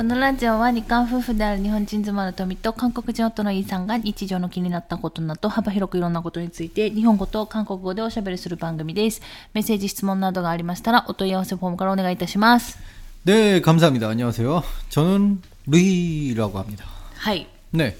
[0.00, 9.22] このラジオは日韓夫婦である日本人妻の富と韓国人夫のイーさんが日常の気になったことなど幅広くいろんなことについて日本語と韓国語でおしゃべりする番組です。
[9.54, 12.78] メッセージ、質問などがありましたらお問い合わせフォームからお願いいたします。
[13.24, 14.08] 네, 감사합니다.
[14.08, 14.62] 안녕하세요.
[14.90, 16.84] 저는 루이라고 합니다.
[17.16, 17.46] はい。
[17.72, 17.96] 네.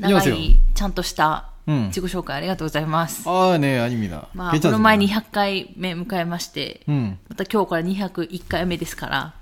[0.00, 0.34] 長 안녕하세요.
[0.34, 3.28] い、ちゃんとしたうん自己紹介ありがとうございます。
[3.28, 4.26] 아, 네, 아닙니다.
[4.34, 4.70] まあ、こ 괜찮습니다.
[4.72, 7.16] の前200回目迎えまして、 음.
[7.28, 9.34] また今日から201回目ですから、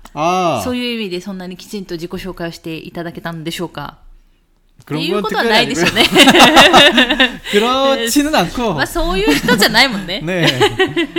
[0.63, 3.97] そういう意味でそんなにきちんと自己紹介をしていただけたんでしょうか
[4.81, 5.95] って 그런 いう 건 ことは 특별히 ないでしょう 아니고요.
[5.95, 7.41] ね。
[7.51, 8.73] 그렇지는 않고.
[8.75, 10.21] まあそういう人じゃないもんね。
[10.23, 10.47] 네.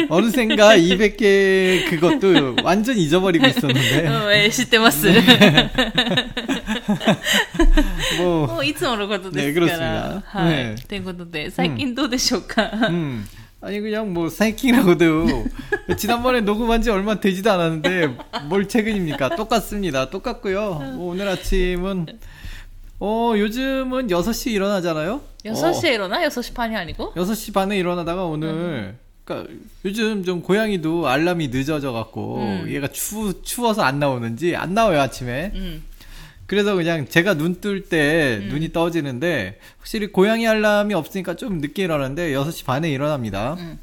[0.08, 4.02] 어느샌가 200개 그것도 완전 잊어버리고 う 있었는데.
[4.02, 5.06] ん えー知ってます。
[8.18, 9.66] 뭐, もういつものことですから。
[9.66, 10.54] ね그렇습니다 はい。
[10.54, 13.26] 네 ということで、最近どうでしょうか、 음.
[13.63, 15.45] 아니 그냥 뭐 사이킹이라고도
[15.97, 18.17] 지난번에 녹음한 지 얼마 되지도 않았는데
[18.49, 19.37] 뭘 최근입니까?
[19.37, 20.09] 똑같습니다.
[20.09, 20.93] 똑같고요.
[20.95, 22.07] 뭐 오늘 아침은
[22.99, 25.21] 어 요즘은 6시 일어나잖아요.
[25.45, 26.19] 6시 일어나?
[26.27, 27.03] 6시 반이 아니고?
[27.05, 29.53] 어, 6시 반에 일어나다가 오늘 그러니까
[29.85, 32.65] 요즘 좀 고양이도 알람이 늦어져 갖고 음.
[32.67, 35.51] 얘가 추 추워서 안 나오는지 안 나와요 아침에.
[35.55, 35.83] うん。
[36.45, 38.49] 그래서 그냥 제가 눈 뜰때 음.
[38.49, 43.55] 눈이 떠지는데 확실히 고양이 알람이 없으니까 좀 늦게 일어나는데 6시 반에 일어납니다.
[43.59, 43.79] 음.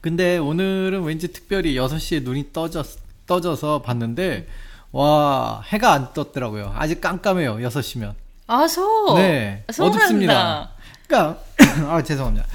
[0.00, 2.86] 근데 오늘은 왠지 특별히 6시에 눈이 떠졌,
[3.26, 4.48] 떠져서 봤는데
[4.90, 6.72] 와 해가 안 떴더라고요.
[6.76, 7.56] 아직 깜깜해요.
[7.58, 8.14] 6시면.
[8.46, 9.14] 아소.
[9.16, 9.64] 네.
[9.72, 9.98] 서운한다.
[9.98, 10.70] 어둡습니다.
[11.06, 11.40] 그러니까
[11.88, 12.46] 아 죄송합니다.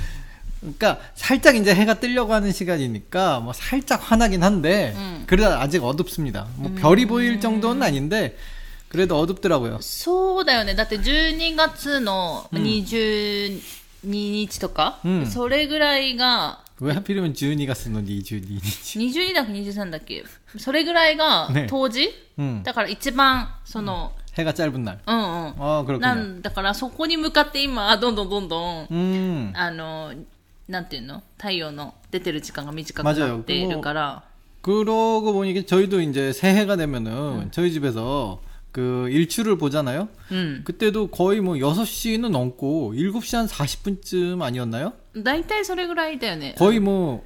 [0.60, 5.24] 그러니까 살짝 이제 해가 뜨려고 하는 시간이니까 뭐 살짝 환하긴 한데 음.
[5.28, 6.48] 그래도 아직 어둡습니다.
[6.56, 7.40] 뭐 별이 보일 음.
[7.40, 8.36] 정도는 아닌데
[8.89, 9.79] 그래도 어둡더라고요.
[9.81, 10.75] そうだよね。
[10.75, 13.61] だって12月の22
[14.05, 20.25] 日とか、うんそれぐらいが、 왜 하필이면 주은이가 쓰는 니 주은이 22だっけ23だっけ
[20.59, 22.63] それぐらいがね当時、 음.
[22.65, 24.99] だから一番、その、 해가 짧은 날.
[25.07, 25.55] うんうん。
[25.59, 26.15] 아 な 그렇군요.
[26.39, 29.53] んだからそこに向かって今、どんどんどんどん、 음.
[29.55, 30.13] あの、
[30.69, 34.23] なんていうの太陽の出てる時間が短くなっているから、
[34.63, 38.41] 그러고 보니까 저희도 이제 새해가 되면은 저희 집에서
[38.77, 40.09] 그 일출을 보잖아요.
[40.31, 40.63] うん。
[40.65, 44.93] 그때도 거의 뭐 6시는 넘고 7시 한 40분쯤 아니었나요?
[45.23, 46.55] 大体それぐらいだよね。
[46.57, 47.23] 거의 뭐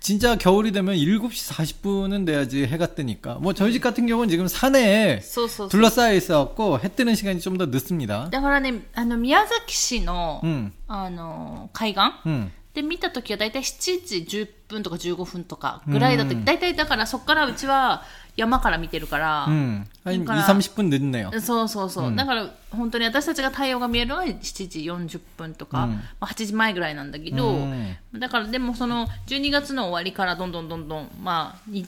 [0.00, 3.34] 진짜 겨울이 되면 7시 40분은 돼야지 해가 뜨니까.
[3.40, 5.68] 뭐 저희 집 같은 경우는 지금 산에 そうそうそう。
[5.70, 8.28] 둘러싸여 있어갖고 해 뜨는 시간이 좀 더 늦습니다.
[8.30, 12.52] だからね、あの、宮崎市の、 음, あの、海岸 음.
[12.74, 18.04] で見た時は大体7時10分とか15分とかぐらいだった、うん大体だからそっからうちは
[18.36, 19.84] 山から見てるから、 음.
[20.04, 21.30] 한 2, 그러니까- 30분 늦네요.
[21.40, 31.86] そうそうそう、うんだから本当に私たちが太陽が見えるのは7時40分とか、うんまあ、8時前ぐらいなんだけど、うんだからでもその12月の終わりからどんどんどんどんまあ 2,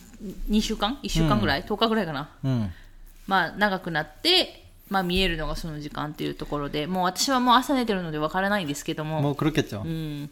[0.51, 2.69] 2週間1週間ぐらい、10日ぐらいかな 음.
[3.27, 9.83] まあ長くなってまあ見えるのがその時間っていうところでもう私はもう朝寝てるのでわからないんですけども、 뭐 그렇겠죠.
[9.85, 10.31] うん、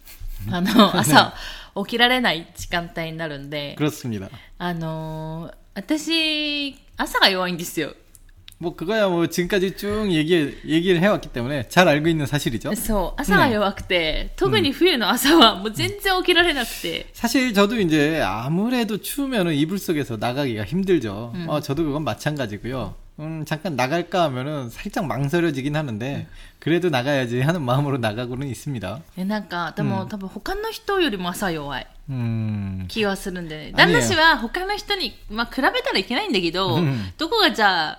[0.51, 1.33] あの 朝
[1.77, 4.31] 起きられない時間帯になるんで 그렇습니다.
[4.59, 7.93] あのー 私朝が弱いんですよ
[8.61, 12.75] 뭐 그거야 뭐 지금까지 쭉 얘기 얘기를 해왔기 때문에 잘 알고 있는 사실이죠.
[12.75, 21.33] そう朝が弱くて、特に冬の朝はもう全然起きられなくて、 사실 저도 이제 아무래도 추우면은 이불 속에서 나가기가 힘들죠.
[21.37, 21.49] 음.
[21.49, 22.97] 어, 저도 그건 마찬가지고요.
[23.21, 26.27] 음, 잠깐 나갈까 하면은 살짝 망설여지긴 하는데
[26.61, 29.01] 그래도 나가야지 하는 마음으로 나가고는 있습니다.
[29.17, 37.99] えなんかでも、多分他の人よりも朝弱い 음, 気はするんでねあね旦那氏は他の人に、まあ、比べたらいけないんだけど、うんどこがじゃあ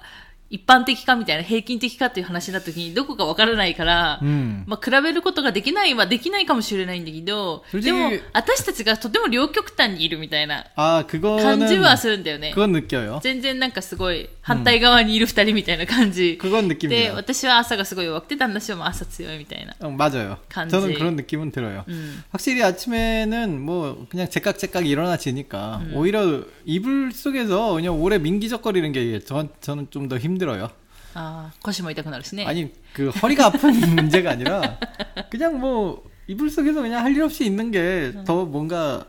[0.53, 4.63] 一般的かみたいな平均的かっていう話になった時にどこかわからないから、 음.
[4.65, 12.51] まあ、比べることができないはできないかもしれないんだけど、正直でも、私たちがとても両極端にいるみたいな 아 感じ 그거는 はするんだよね。
[12.55, 13.19] 그건 느껴요.
[13.21, 16.39] 全然なんかすごい反対側にいる二人みたいな感じ。
[16.41, 17.13] 그건 で、 느낍니다.
[17.13, 19.75] 私は朝がすごい弱くて、旦那氏はもう朝強いみたいな。
[19.87, 20.39] 어, 맞아요.
[20.49, 20.71] 간지.
[20.71, 21.85] 저는 그런 느낌은 들어요.
[21.87, 22.23] うん。
[22.31, 29.89] 확실히 아침에는 뭐 그냥 제깍제깍 일어나지니까 오히려 이불 속에서 그냥 오래 민기적거리는 게 저, 저는
[29.91, 30.69] 좀 더 힘들 어요.
[31.15, 32.45] ああ、腰も痛くなるしね。
[32.45, 34.77] 아니 그 허리가 아픈 문제가 아니라
[35.31, 39.05] 그냥 뭐 이불 속에서 그냥 할 일 없이 있는 게 더 뭔가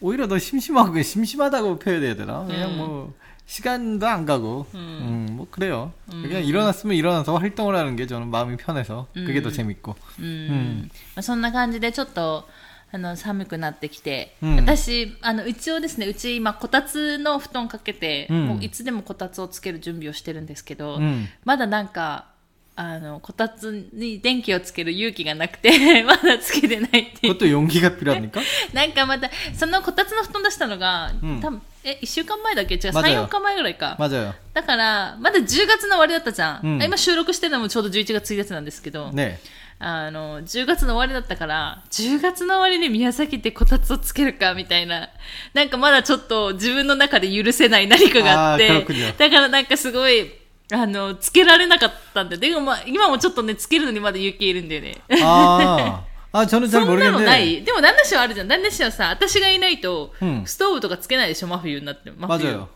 [0.00, 2.44] 오히려 더 심심하고 심심하다고 표현해야 되나?
[2.46, 2.76] 그냥 음.
[2.78, 3.14] 뭐
[3.46, 5.26] 시간도 안 가고 음.
[5.30, 5.92] 음, 뭐 그래요.
[6.08, 9.94] 그냥 일어났으면 일어나서 활동을 하는 게 저는 마음이 편해서 그게 더 재밌고.
[10.20, 10.90] うん。
[11.14, 12.48] まあ、そんな感じでちょっと、
[12.94, 21.26] あの、寒くなってきて、うん私、あの、うちをですね、うち今、こたつの布団かけて、うんもういつでもこたつをつける準備をしてるんですけど、 음.
[21.44, 22.26] まだなんか、
[22.74, 27.34] あの、こたつに電気をつける勇気がなくて、 まだつけてないっていう。
[27.34, 28.40] 그것도 용기가 필요합니까?
[28.72, 33.96] なんかまた、そのこたつの布団出したのが、うん多分 え、1週間前だっけ違う、3、맞아요 4日前ぐらいか。
[33.98, 34.32] 맞아요.
[34.54, 36.66] だから、まだ10月の終わりだったじゃん。
[36.66, 39.38] うん今収録してるのもちょうど11月1日なんですけど、 네.
[39.79, 45.09] あの、10月の終わりだったから、10月の終わりに宮崎ってこたつをつけるか、みたいな。
[45.53, 48.85] なんかまだちょっと自分の中で許せない何かがあって、
[49.17, 50.31] だからなんかすごい、
[50.71, 54.97] あの、つけられなかったんで、でもまあ、今もちょっとね、つけるのにまだ雪いるんだよね。
[55.23, 56.03] あ
[56.33, 56.39] あ。
[56.39, 57.63] あ、ちょそんなのない。
[57.63, 58.47] でも、旦那氏はあるじゃん。
[58.47, 60.13] 旦那氏はさ、私がいないと、
[60.45, 62.11] ストーブとかつけないでしょ、真冬になって。
[62.11, 62.67] 真冬。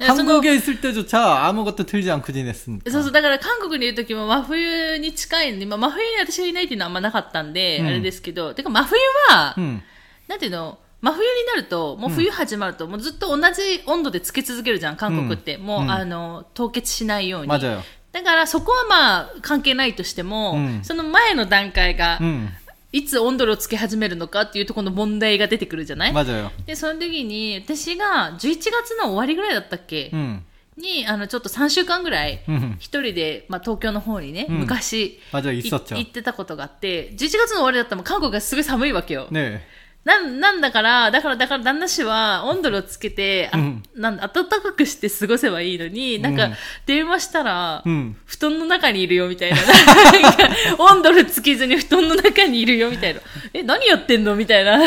[0.00, 2.90] 한국에 있을 때조차 아무것도 틀지 않고 지냈습니다.
[2.90, 9.00] そうそう、だから韓国にいる時も真冬に近いのに、まあ、真冬に私がいないっていうのはあんまなかったんで、うんあれですけど、てか真冬
[9.30, 9.80] は、 음.
[10.28, 15.56] なんていうの、真冬になると、もう冬始まると、もうずっと同じ温度でつけ続けるじゃん、韓国って。
[15.56, 17.48] もう、うんあの、凍結しないように。
[17.48, 17.80] 맞아요.
[18.12, 22.48] だからそこはまあ関係ないとしても、うんその前の段階が、 음.
[22.92, 26.50] いつ温度をつけ始めるのかっていうところの問題が出てくるじゃない 맞아요.
[26.66, 28.38] で、その時に、私が11
[28.70, 30.40] 月の終わりぐらいだったっけ、 음.
[30.78, 32.76] に、あの、ちょっと3週間ぐらい、 음.
[32.78, 35.52] 一人で、まあ、東京の方にね、うん昔、 맞아요.
[35.52, 35.96] い 있었죠.
[35.96, 39.26] 行ってたことがあって、11月の終わりだったらもう韓国がすごい寒いわけよ。
[39.30, 39.60] 네.
[40.04, 46.52] なん、なんだから、だから、だから旦那氏は温度をつけて、あうんなんだ、暖かくして過ごせばいいのに、なんかうん、
[46.86, 48.14] 電話したら、 음.
[48.24, 49.56] 布団の中にいるよみたいな。
[49.56, 50.48] な んか
[50.78, 53.20] 温度をつけずに布団の中にいるよみたいな。
[53.52, 54.78] え、何やってんのみたいな。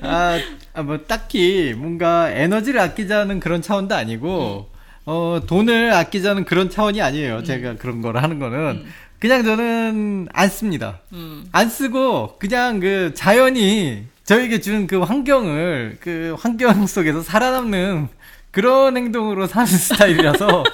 [0.00, 0.40] 아,
[0.72, 4.70] 아, 뭐 딱히 뭔가 에너지를 아끼자는 그런 차원도 아니고
[5.04, 7.42] 어, 돈을 아끼자는 그런 차원이 아니에요.
[7.44, 8.86] 제가 그런 걸 하는 거는
[9.18, 11.00] 그냥 저는 안 씁니다.
[11.12, 11.48] うん。
[11.52, 18.08] 안 쓰고 그냥 그 자연이 저에게 준 그 환경을 그 환경 속에서 살아남는
[18.50, 20.64] 그런 행동으로 사는 스타일이라서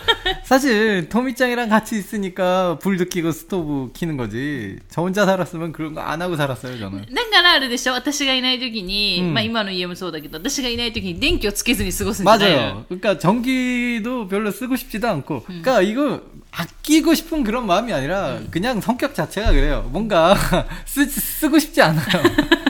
[0.45, 6.23] 사실 토미짱이랑 같이 있으니까 불 느끼고 스토브 키는 거지 저 혼자 살았으면 그런 거 안
[6.23, 16.21] 하고 살았어요 저는 だからあれでしょ私がいない時に、うんまあ今の家もそうだけど、私がいない時に電気をつけずに過ごすんじゃないの 맞아요 그러니까 전기도 별로 쓰고 싶지도 않고 그러니까 이거
[16.53, 20.37] 아끼고 싶은 그런 마음이 아니라 그냥 성격 자체가 그래요 뭔가
[20.87, 22.23] 쓰, 쓰고 싶지 않아요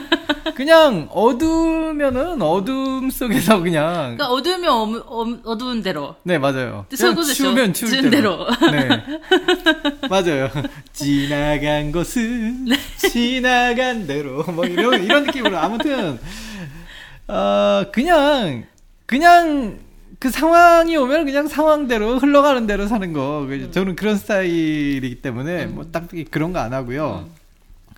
[0.58, 6.16] 그냥 어두우면은 어둠 속에서 그냥 が어두우면 어, 어, 어두운 대로.
[6.24, 6.84] 네 맞아요.
[6.88, 6.96] 네.
[6.96, 8.10] 추우면 추운 대로.
[8.10, 8.46] 대로.
[8.72, 8.88] 네
[10.10, 10.50] 맞아요.
[10.92, 12.66] 지나간 것은
[12.96, 16.18] 지나간 대로 뭐 이런 이런 느낌으로 아무튼
[17.28, 18.64] 어 그냥
[19.06, 19.78] 그냥
[20.18, 23.46] 그 상황이 오면 그냥 상황대로 흘러가는 대로 사는 거.
[23.48, 27.28] 그 저는 그런 스타일이기 때문에 뭐 딱히 그런 거 안 하고요.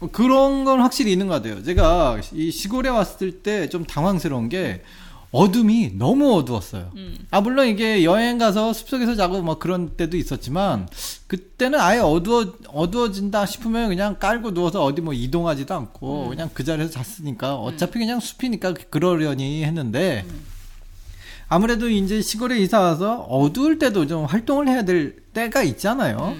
[0.00, 1.62] 아 그런 건 확실히 있는 것 같아요.
[1.62, 4.82] 제가 이 시골에 왔을 때 좀 당황스러운 게
[5.32, 6.92] 어둠이 너무 어두웠어요.
[7.30, 10.88] 아 물론 이게 여행 가서 숲속에서 자고 뭐 그런 때도 있었지만
[11.26, 16.90] 그때는 아예 어두워 어두워진다 싶으면 그냥 깔고 누워서 어디 뭐 이동하지도 않고 그냥 그 자리에서
[16.92, 20.24] 잤으니까 어차피 그냥 숲이니까 그러려니 했는데
[21.48, 26.36] 아무래도 이제 시골에 이사 와서 어두울 때도 좀 활동을 해야 될 때가 있잖아요.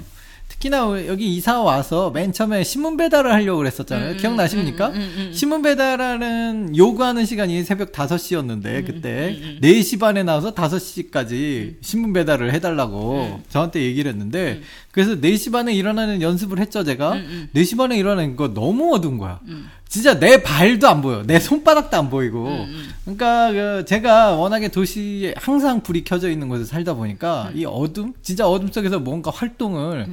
[0.57, 4.13] 특히나 여기 이사 와서 맨 처음에 신문 배달을 하려고 그랬었잖아요.
[4.13, 4.89] 음, 기억나십니까?
[4.89, 5.33] 음, 음, 음, 음.
[5.33, 13.37] 신문 배달하는 요구하는 시간이 새벽 5시였는데 음, 그때 4시 반에 나와서 5시까지 신문 배달을 해달라고
[13.37, 13.43] 음.
[13.51, 14.61] 저한테 얘기를 했는데
[14.91, 17.13] 그래서 4시 반에 일어나는 연습을 했죠 제가.
[17.13, 19.41] 음, 4시 반에 일어나는 거 너무 어두운 거야.
[19.47, 19.69] 음.
[19.89, 21.23] 진짜 내 발도 안 보여.
[21.23, 22.49] 내 손바닥도 안 보이고.
[22.49, 28.13] 음, 그러니까 그 제가 워낙에 도시에 항상 불이 켜져 있는 곳에 살다 보니까 이 어둠
[28.23, 30.07] 진짜 어둠 속에서 뭔가 활동을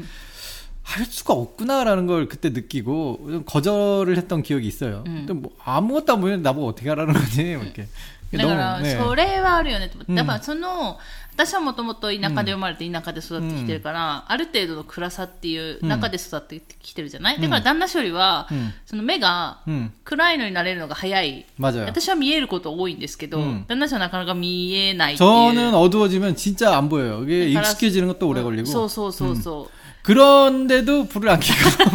[0.83, 5.04] 할 수가 없구나라는 걸 그때 느끼고 좀 거절을 했던 기억이 있어요.
[5.07, 5.26] 음.
[5.26, 7.87] 근데 뭐 아무것도 안 보이는데 나보고 어떻게 하라는 거지 뭐 이렇게.
[8.30, 8.95] だから、 네.
[8.99, 10.12] それはあるよねと思って。
[10.12, 10.99] うんやっぱその、
[11.33, 21.47] 私はもともと田舎で生まれて田舎で育ってきてるから、ある程度の暗さっていう中で育ってきてるじゃない、だから旦那氏よりは、うんその目が 음 暗いのになれるのが早い。
[21.59, 21.87] 맞아요.
[21.87, 25.30] 私は見えること多いんですけど、うん旦那氏はなかなか見えないっていう。
[25.30, 27.23] 저는 어두워지면 진짜 안 보여요.
[27.23, 28.66] 이게 그러니까 익숙해지는 것도 오래 걸리고.
[28.66, 29.71] そうそうそうそう。
[30.02, 31.90] 그런데도 불을 안 켜고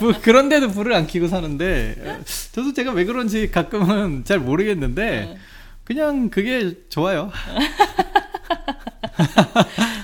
[0.00, 2.20] 뭐 그런데도 불을 안 켜고 사는데
[2.52, 5.36] 저도 제가 왜 그런지 가끔은 잘 모르겠는데
[5.84, 7.32] 그냥 그게 좋아요.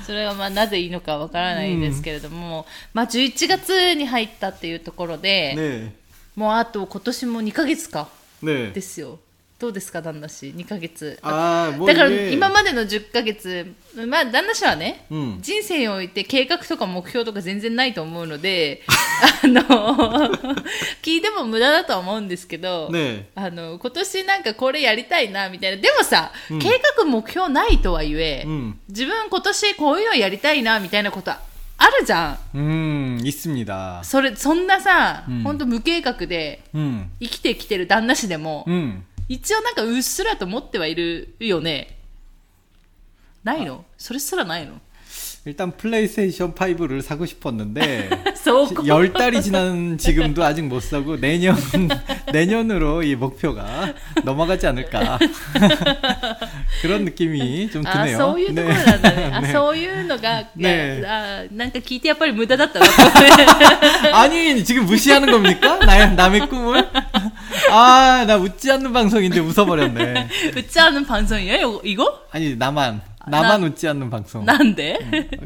[0.07, 5.91] それはまあなぜいいのかわからないですけれども、まあ11月に入ったっていうところで、 네.
[6.35, 8.09] もうあと今年も2ヶ月か。
[8.43, 8.73] 네.
[8.73, 9.19] ですよ。
[9.63, 13.75] どうですか旦那氏2ヶ月 아, 뭐 だから 이게- 今までの10ヶ月
[14.07, 18.83] まあ旦那氏はね、うん人生において計画とか目標とか全然ないと思うので
[19.43, 19.63] あの
[21.03, 23.25] 聞いても無駄だとは思うんですけど、 네.
[23.35, 28.75] あの今年なんかこれやりたいなみたいなでもさ、うん計画目標ないとはいえ、 음.
[28.89, 31.41] 自分今年こういうのやりたいなみたいなことあ
[32.01, 34.01] るじゃん 음, 있습니다.
[34.05, 37.11] それそんなさ、うんほんと無計画で 음.
[37.21, 39.03] 生きてきてる旦那氏でも、 음.
[39.30, 41.98] 一応なんかうっすらと持ってはいるよね。
[43.44, 43.86] ないの？
[43.98, 44.80] それすらないの？
[45.45, 51.57] 일단 플레이스테이션 5를 사고 싶었는데 そうこ 열 달이 지난 지금도 아직 못 사고 내년
[52.33, 53.95] 내년으로 이 목표가
[54.25, 55.19] 넘어가지 않을까
[56.83, 58.19] 그런 느낌이 좀 あ 드네요.
[58.19, 59.35] そういうところなんだね 네.
[59.35, 63.13] あそういうのが、ねあなんか聞いてやっぱり無駄だったなと思っ
[64.03, 65.79] て 아니 지금 무시하는 겁니까?
[65.79, 66.87] 나, 남의 꿈을?
[67.71, 70.29] 아 나 웃지 않는 방송인데 웃어버렸네.
[70.57, 74.45] うちあのパンソンやよ이거 아니 나만 나만 나- 웃지 않는 방송.
[74.45, 74.99] なんで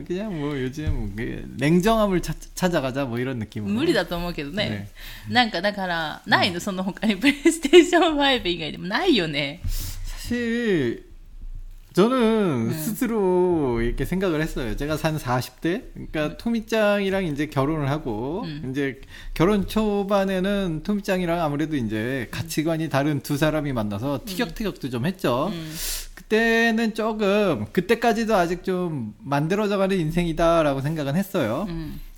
[0.06, 3.72] 그냥 뭐 요즘 그 냉정함을 찾, 찾아가자 뭐 이런 느낌으로.
[3.72, 4.88] 無理だと思うけどね
[5.28, 9.60] なんかだからないのその他にプレイステーション5以外でもないよね
[10.04, 11.05] 사실
[11.97, 12.73] 저는 네.
[12.75, 14.75] 스스로 이렇게 생각을 했어요.
[14.75, 16.37] 제가 산 40대, 그러니까 네.
[16.37, 18.69] 토미짱이랑 이제 결혼을 하고 네.
[18.69, 19.01] 이제
[19.33, 22.27] 결혼 초반에는 토미짱이랑 아무래도 이제 네.
[22.29, 24.25] 가치관이 다른 두 사람이 만나서 네.
[24.25, 25.51] 티격태격도 좀 했죠.
[25.51, 25.59] 네.
[26.13, 31.67] 그때는 조금 그때까지도 아직 좀 만들어져가는 인생이다라고 생각은 했어요.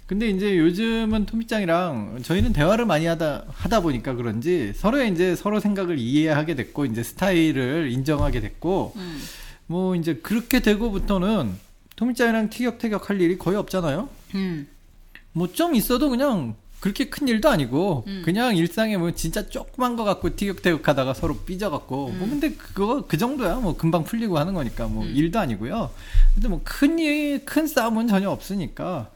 [0.08, 5.98] 근데 이제 요즘은 토미짱이랑 저희는 대화를 많이 하다 하다 보니까 그런지 서로의 이제 서로 생각을
[6.00, 8.92] 이해하게 됐고 이제 스타일을 인정하게 됐고.
[8.98, 9.22] 음.
[9.70, 11.54] 뭐 이제 그렇게 되고부터는
[11.96, 14.10] 토미짱이랑 티격태격 할 일이 거의 없잖아요.
[14.34, 18.24] うん、뭐좀 있어도 그냥 그렇게 큰 일도 아니고 음.
[18.26, 22.30] 그냥 일상에 뭐 진짜 조그만 거 갖고 티격태격하다가 서로 삐져갖고 뭐 음.
[22.32, 25.14] 근데 그거 그 정도야 뭐 금방 풀리고 하는 거니까 뭐 음.
[25.14, 25.92] 일도 아니고요.
[26.34, 29.12] 근데 뭐 큰일큰 싸움은 전혀 없으니까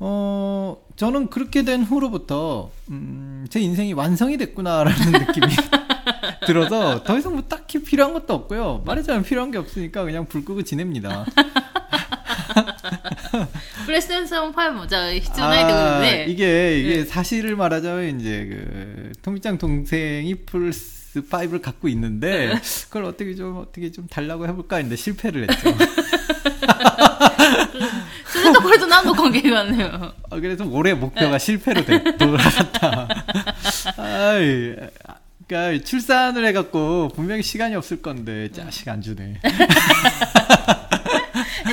[0.00, 5.46] 어 저는 그렇게 된 후로부터 음, 제 인생이 완성이 됐구나라는 느낌이
[6.45, 8.83] 들어서 더 이상 뭐 딱히 필요한 것도 없고요.
[8.85, 11.25] 말하자면 필요한 게 없으니까 그냥 불 끄고 지냅니다.
[13.85, 17.05] プレイステーション5もじゃあ必要ないってこと 아, で、 이게 이게 네.
[17.05, 22.53] 사실을 말하자면 이제 그 토미짱 동생이 플스 5를 갖고 있는데
[22.85, 25.69] 그걸 어떻게 좀 어떻게 좀 달라고 해볼까 했는데 실패를 했죠.
[28.25, 33.07] それとこれと何の関係があるのよ 아, 그래서 올해 목표가 실패로 돼, 돌아갔다.
[33.97, 34.75] 아이,
[35.50, 39.40] 그러니까 출산을 해갖고 분명히 시간이 없을 건데 자식 안 주네.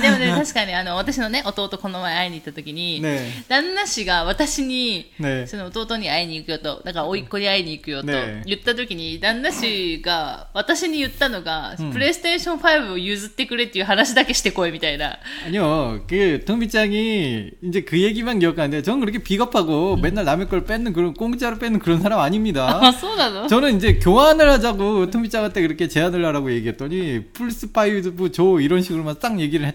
[0.00, 3.18] でもね確かにあの私のね弟この前会いに行った時に、 네,
[3.48, 15.18] 旦那氏が私に 네, その弟に会いに行くよと、だから甥っ子に会いに行くよとね言った時に、旦那氏が私に言ったのが、うんプレイステーション5を譲ってくれっていう話だけしてこいみたいな。
[15.46, 21.12] 아니요, 그 토미짱이 이제 그 얘기만 기억하는데 저는 그렇게 비겁하고 맨날 남의 걸 뺏는 그런
[21.14, 22.80] 공짜로 뺏는 그런 사람 아닙니다.
[22.82, 29.16] あ、そうなの 저는 이제 교환을 하자고 토미짱한테 그렇게 제안을 하라고 얘기했더니 플스 파이브 줘 이런 식으로만
[29.20, 29.74] 딱 얘기를 했,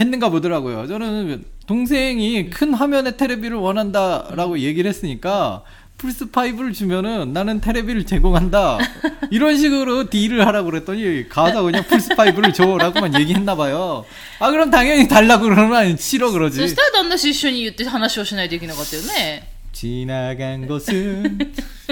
[0.00, 0.86] 했는가 보더라고요.
[0.86, 5.62] 저는 동생이 큰 화면의 테레비를 원한다라고 얘기를 했으니까
[5.98, 8.78] 플스 5를 주면은 나는 테레비를 제공한다
[9.30, 14.04] 이런 식으로 딜을 하라고 그랬더니 가서 그냥 플스 5를 줘라고만 얘기했나 봐요.
[14.40, 16.66] 아 그럼 당연히 달라고 그러면 싫어 そ 그러지.
[16.66, 19.48] したら旦那氏一緒に言って話をしないといけなかったよね。
[19.72, 21.38] 지나간 것은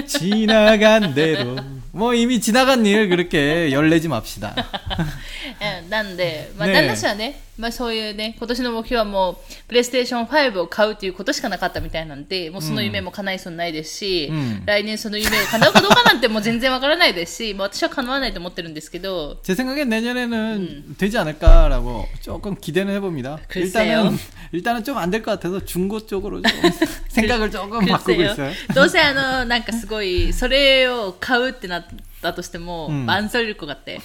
[0.05, 1.55] 지나간 대로
[1.91, 4.53] 뭐 이미 지나간 일 그렇게 열내지 맙시다.
[5.59, 9.37] えなんで、まあ、ねえ旦那氏はね、 まあ、そういうね、今年の目標はもう、
[9.67, 23.39] プレイステーション5を買うっていうことしかなかったみたいなんで、もうその夢も叶いそうにないですし、うん来年その夢が叶うかどうかなんてもう全然わからないですし、もう私は叶わないと思ってるんですけど、 제 생각엔 내년에는 되지 않을까라고 조금 기대는 해봅니다.
[23.47, 23.99] 글쎄요.
[24.01, 24.17] 일단은
[24.53, 26.51] 일단은 좀 안 될 것 같아서 중고 쪽으로 좀
[27.09, 28.51] 생각을 조금 바꾸고 くっ 있어요.
[28.73, 31.85] どうせあの、なんかすごい、それを買うってなっ
[32.21, 33.99] たとしても、うんマンソリルコがあって。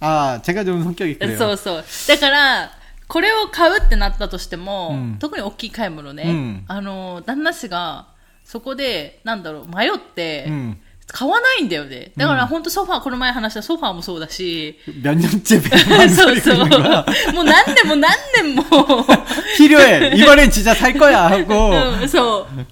[0.00, 1.36] 아 제가 좀 성격이 그래요.
[1.38, 1.84] そうそう。
[2.08, 2.70] だから、
[3.12, 8.06] これを買うってなったとしても、うん特に大きい買い物ね、うんあの、旦那氏が、
[8.44, 10.76] そこで、なんだろう、迷って、 음.
[11.10, 12.12] 買わないんだよね。
[12.18, 16.54] だから、本当ソファー、この前話したソファーもそうだし、 몇 년째 そう 망설이고 そう。
[16.66, 17.06] 있는 거야.
[17.32, 18.62] もう何年も何年も。
[19.56, 20.12] 필요해.
[20.16, 21.70] 이번엔 진짜 살 거야 하고
[22.00, 22.66] うん、そう。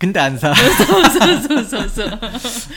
[0.00, 0.52] 근데 안 사.
[0.54, 2.20] そうそうそうそうそう。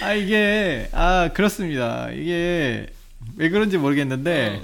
[0.03, 2.11] 아 이게 아 그렇습니다.
[2.11, 2.93] 이게
[3.37, 4.61] 왜 그런지 모르겠는데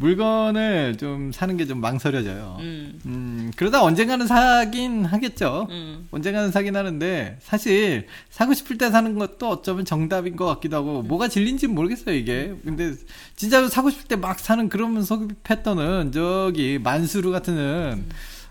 [0.00, 2.56] 물건을 좀 사는 게 좀 망설여져요.
[2.60, 3.00] 음.
[3.04, 5.66] 음, 그러다 언젠가는 사긴 하겠죠.
[5.70, 6.06] 음.
[6.12, 11.28] 언젠가는 사긴 하는데, 사실, 사고 싶을 때 사는 것도 어쩌면 정답인 것 같기도 하고, 뭐가
[11.28, 12.54] 진리인지는 모르겠어요, 이게.
[12.64, 12.94] 근데,
[13.36, 18.04] 진짜로 사고 싶을 때 막 사는 그런 소비 패턴은, 저기, 만수르 같은,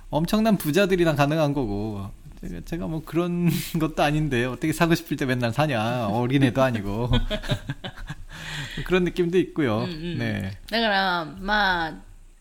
[0.09, 2.09] 엄청난 부자들이랑 가능한 거고,
[2.41, 3.49] 제가, 제가 뭐 그런
[3.79, 6.07] 것도 아닌데, 어떻게 사고 싶을 때 맨날 사냐.
[6.09, 7.09] 어린애도 아니고.
[8.86, 9.84] 그런 느낌도 있고요.
[9.84, 10.52] うんうん、 네.
[10.70, 11.94] だからまあ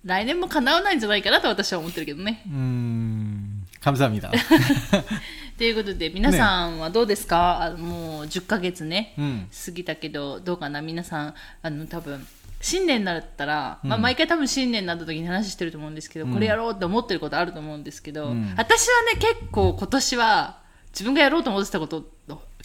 [0.03, 2.43] 来年も叶わないんじゃないかなと私は思ってるけどね。
[2.47, 4.31] 음, 감사합니다.
[5.57, 9.47] ということで皆さんはどうですか、あもう10ヶ月ね 음.
[9.65, 12.25] 過ぎたけどどうかな皆さんあの多分
[12.61, 20.57] 新年になったら、まあ、毎回多分新年になった時に話してると思うんですけど、これやろうって思ってることあると思うんですけど、うん私はね結構今年は
[20.93, 22.05] 自分がやろうと思ってたこと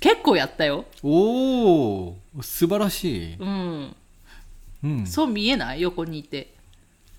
[0.01, 2.17] 結構やったよ、 오, 스
[2.69, 3.37] 바라시.
[3.41, 3.95] うん、
[4.85, 6.53] 음, そう見えない横にいて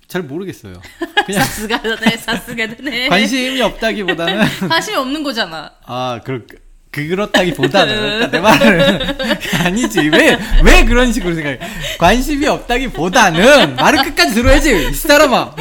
[0.06, 0.74] 잘 모르겠어요.
[0.74, 6.46] さ 그냥 すがだねさすがだね 관심이 없다기보다는 関心없는 거잖아 아, 그
[6.90, 9.18] 그렇다기보다는 그러니까 내 말은
[9.66, 11.58] 아니지 왜 왜 그런 식으로 생각해
[11.98, 15.54] 관심이 없다기보다는 말을 끝까지 들어야지 이 사람아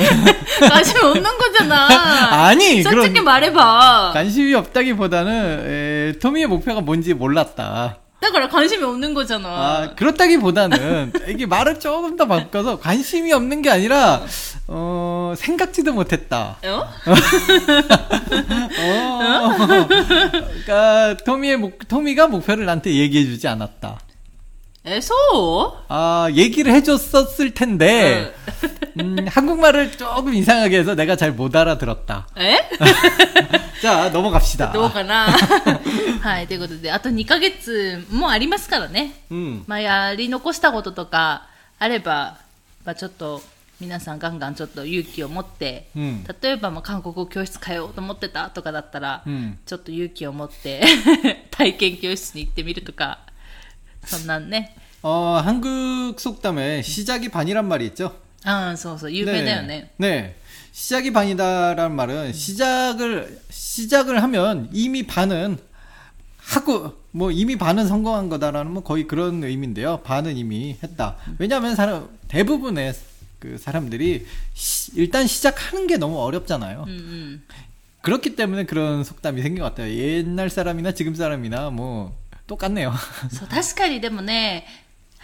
[0.70, 5.66] 관심 없는 거잖아 아니 솔직히 그런 말해봐 관심이 없다기보다는
[6.16, 13.32] 에, 토미의 목표가 뭔지 몰랐다 だから関心없는 거잖아 아, 그렇다기보다는 이게 말을 조금 더 바꿔서 관심이
[13.32, 14.24] 없는 게 아니라
[14.68, 16.58] 어, 생각지도 못했다.
[16.64, 16.88] よ
[18.80, 19.56] 어,
[20.66, 24.00] 그러니까 토미의 목, 토미가 목표를 나한테 얘기해주지 않았다.
[24.84, 28.34] えそう 아, 얘기를 해줬었을 텐데,
[29.02, 32.28] 음, 한국말을 조금 이상하게 해서 내가 잘 못 알아들었다.
[32.38, 32.58] え
[33.82, 34.72] 자, 넘어갑시다.
[34.72, 35.28] どうかな
[36.22, 39.14] はい、ということで、あと2ヶ月もありますからね。
[39.30, 41.48] 음, まあ、やり残したこととか
[41.80, 42.38] あれば、
[42.86, 43.42] まあ、ちょっと
[43.82, 49.58] 皆さんガンガンちょっと勇気を持って、 음, 例えばまあ韓国語教室通おうと思ってたとかだったら、 음.
[49.66, 50.82] ちょっと勇気を持って
[51.52, 53.20] 体験教室に行ってみるとか、
[54.06, 54.74] そんなんね。
[55.04, 58.16] 어, 한국 속담에 시작이 반이란 말이 있죠?
[58.44, 59.92] ああ、そうそう、有名だよね。
[59.98, 60.36] 네.
[60.72, 65.58] 시작이 반이다라는 말은 시작을 시작을 하면 이미 반은
[66.38, 70.02] 하고 뭐 이미 반은 성공한 거다라는 뭐 거의 그런 의미인데요.
[70.04, 71.18] 반은 이미 했다.
[71.40, 72.94] 왜냐하면 사람 대부분의
[73.40, 76.86] 그 사람들이 시- 일단 시작하는 게 너무 어렵잖아요.
[76.88, 77.42] うんうん。
[78.02, 79.92] 그렇기 때문에 그런 속담이 생긴 것 같아요.
[79.94, 82.16] 옛날 사람이나 지금 사람이나 뭐
[82.48, 82.94] 똑같네요.
[83.32, 84.66] そう確かにでもね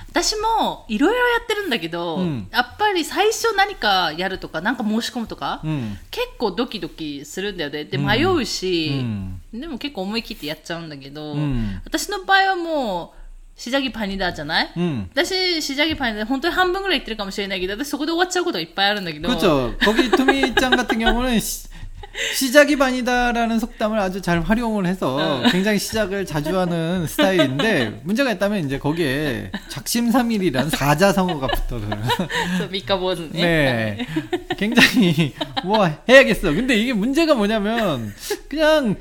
[0.09, 5.95] 私もいろいろやってるんだけど、うんやっぱり最初何かやるとかなんか申し込むとか、 음.
[6.11, 9.39] 結構ドキドキするんだよねでうん迷うし、 음.
[9.53, 13.19] でも結構思い切ってやっちゃうんだけど、うん私の場合はもう
[13.59, 15.09] シジャギパニダじゃない 음.
[15.13, 19.75] 私シジャギパニダ本当に半分ぐらい言ってるかもしれないけど私そこで終わっちゃうことがいっぱいあるんだけど 그렇죠.
[19.85, 21.39] 거기 토미짱 같은 경우는
[22.34, 28.78] 시작이 반이다라는 속담을 아주 잘 활용을 해서 굉장히 시작을 자주 하는 스타일인데 문제가 있다면 이제
[28.78, 34.06] 거기에 작심삼일이라는 사자성어가 붙어서 미카보즈 네.
[34.56, 36.52] 굉장히 뭐 해야겠어.
[36.52, 38.12] 근데 이게 문제가 뭐냐면
[38.48, 38.96] 그냥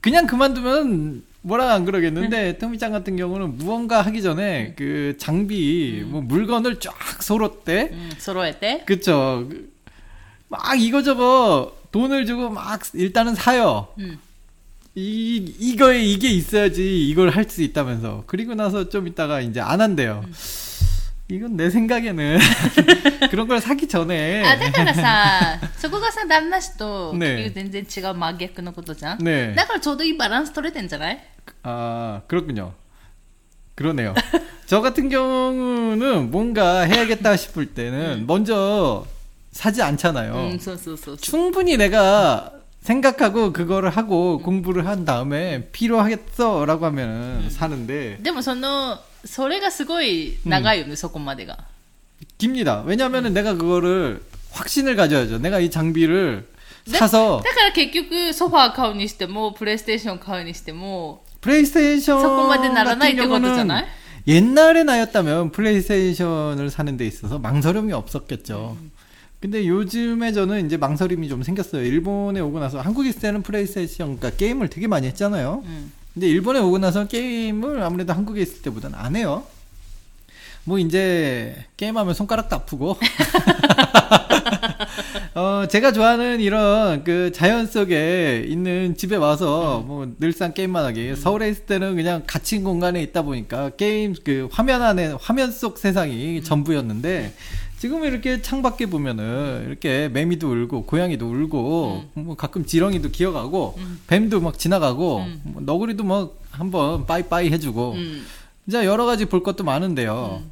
[0.00, 6.78] 그냥 그만두면 뭐라 안 그러겠는데 토미짱 같은 경우는 무언가 하기 전에 그 장비 뭐 물건을
[6.80, 8.82] 쫙 서로 때 서로 때?
[8.84, 9.46] 그쵸.
[9.48, 9.72] 그
[10.52, 13.87] 막 이거저거 돈을 주고 막 일단은 사요.
[13.97, 14.19] うん、
[14.95, 18.23] 이, 이거에 이게 있어야지 이걸 할 수 있다면서.
[18.27, 20.23] 그리고 나서 좀 있다가 이제 안 한대요.
[21.29, 22.39] 이건 내 생각에는
[23.29, 24.43] 그런 걸 사기 전에.
[24.45, 29.53] あだからさそこがさ旦那氏とね結局全然違う真逆のことじゃん、 네.
[29.53, 31.19] だからちょうどいいバランス取れてんじゃない
[31.63, 32.73] 아, 그렇군요.
[33.75, 34.15] 그러네요.
[34.67, 39.05] 저 같은 경우는 뭔가 해야겠다 싶을 때는 먼저
[39.51, 40.33] 사지 않잖아요.
[40.33, 51.57] うんそうそうそうそう 충분히 내가 생각하고 그거를 하고 공부를 한 다음에 필요하겠어라고 하면 사는데 でもそのそれがすごい長いよね、そこまでが
[52.37, 52.83] 깁니다.
[52.85, 55.39] 왜냐하면은 내가 그거를 확신을 가져야죠.
[55.39, 56.47] 내가 이 장비를
[56.87, 63.85] 사서 だから結局ソファー買うにしてもプレイステーション買うにしても 플레이스테이션 そこまでならない 같은 ってことじゃ 경우는 ない
[64.27, 68.77] 옛날에 나였다면 플레이스테이션을 사는 데 있어서 망설임이 없었겠죠.
[69.42, 71.82] 근데 요즘에 저는 이제 망설임이 좀 생겼어요.
[71.84, 75.64] 일본에 오고 나서 한국에 있을 때는 플레이스테이션, 그러니까 게임을 되게 많이 했잖아요.
[75.66, 79.42] うん、 근데 일본에 오고 나서 게임을 아무래도 한국에 있을 때보다는 안 해요.
[80.62, 82.96] 뭐 이제 게임하면 손가락도 아프고.
[85.34, 91.16] 어, 제가 좋아하는 이런 그 자연 속에 있는 집에 와서 뭐 늘상 게임만 하기.
[91.16, 96.44] 서울에 있을 때는 그냥 갇힌 공간에 있다 보니까 게임 그 화면 안에 화면 속 세상이
[96.44, 97.34] 전부였는데
[97.82, 104.56] 지금 이렇게 창밖에 보면은 이렇게 매미도 울고 고양이도 울고 뭐 가끔 지렁이도 기어가고 뱀도 막
[104.56, 108.22] 지나가고 뭐 너구리도 막 한번 빠이빠이 해주고 うん
[108.64, 110.42] 진짜 여러 가지 볼 것도 많은데요.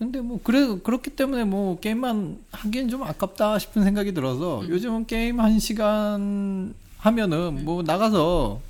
[0.00, 5.38] 근데 뭐 그래 그렇기 때문에 뭐 게임만 하기엔 좀 아깝다 싶은 생각이 들어서 요즘은 게임
[5.38, 8.60] 한 시간 하면은 뭐 나가서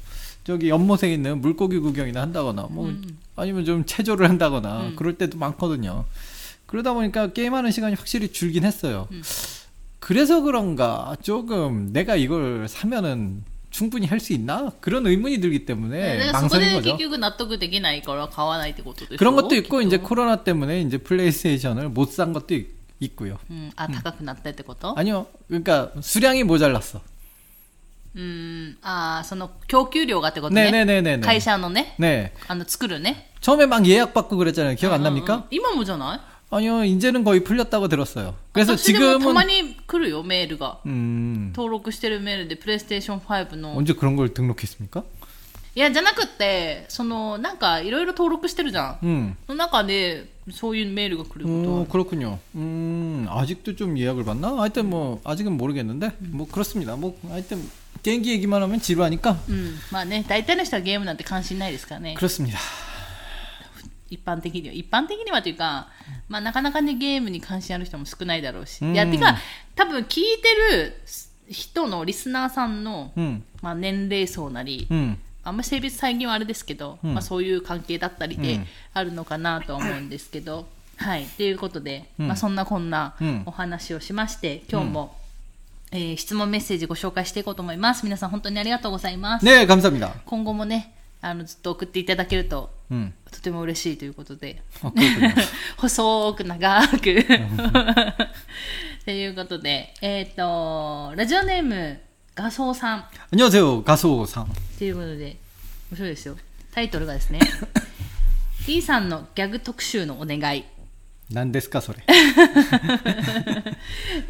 [0.45, 2.93] 저기 연못에 있는 물고기 구경이나 한다거나 뭐
[3.35, 6.05] 아니면 좀 체조를 한다거나 그럴 때도 많거든요.
[6.68, 9.08] 그러다 보니까 게임하는 시간이 확실히 줄긴 했어요.
[10.00, 16.32] 그래서 그런가 조금 내가 이걸 사면은 충분히 할 수 있나 그런 의문이 들기 だ 때문에
[16.32, 16.92] からそこ 망설인 で 거죠.
[16.98, 22.68] 結局納得できないから買わないってことでしょ 그런 것도 있고 きっと 이제 코로나 때문에 이제 플레이스테이션을 못 산 것도 있,
[23.00, 23.40] 있고요.
[23.50, 27.02] うん、あ高くなったってこと 아니요, 그러니까 수량이 모자랐어.
[28.16, 31.22] うんああその供給量がってことね 네네네네.
[31.22, 34.76] 会社のね 네, あの作るね 처음에 막 예약 받고 그랬잖아요.
[34.76, 35.48] 기억 안 うんうん 납니까?
[35.50, 36.20] 今もじゃない
[36.52, 38.36] 아니요, 이제는 거의 풀렸다고 들었어요.
[38.52, 45.04] 그래서 私でもたま 지금은 に来るよメールが 음 登録してるメールでプレイステーション5の 언제 그런 걸 등록했습니까?
[45.76, 52.38] いやじゃなくってそのなんかいろいろ登録してるじゃん 음, の中でそういうメールが来ることは 오, 그렇군요.
[52.56, 54.56] 음, 아직도 좀 예약을 받나?
[54.60, 56.96] 하여튼 뭐 아직은 모르겠는데 뭐 그렇습니다.
[56.96, 57.68] 뭐 하여튼
[58.04, 62.60] 게임기 얘기만 하면 지루하니까 うんまあね大体の人はゲームなんて関心ないですからね 그렇습니다.
[64.10, 65.88] 一般的には一般的にはというか、
[66.30, 69.38] まあ、なかなかねゲームに関心ある人も少ないだろうし、うんいやてか
[69.76, 71.02] 多分聞いてる
[71.50, 80.68] 人のリスナーさんの、 음, まあ、年齢層なり、 음, あんま性別再現はあれですけど、うんまあ、そういう関係だったりでうんあるのかなとは思うんですけど、
[80.98, 85.18] はいということで、うんまあ、そんなこんなうんお話をしまして今日も、
[85.92, 90.14] えー質問メッセージご紹介していこうと思います皆さん本当にありがとうございます、 네, 감사합니다.
[90.26, 94.63] 今後もね あのずっと送っていただけると、うん、とても嬉しいということで
[95.77, 96.99] 細く長く
[99.05, 101.99] ということで、えっ、ー、とラジオネーム
[102.37, 103.01] 画像さん。
[103.01, 103.51] こんにちは、
[104.27, 104.49] さん。
[104.79, 105.37] ということで
[105.91, 106.37] 面白いですよ。
[106.73, 107.41] タイトルがですね
[108.67, 110.67] D さんのギャグ特集のお願い。
[111.31, 111.99] 何ですかそれ。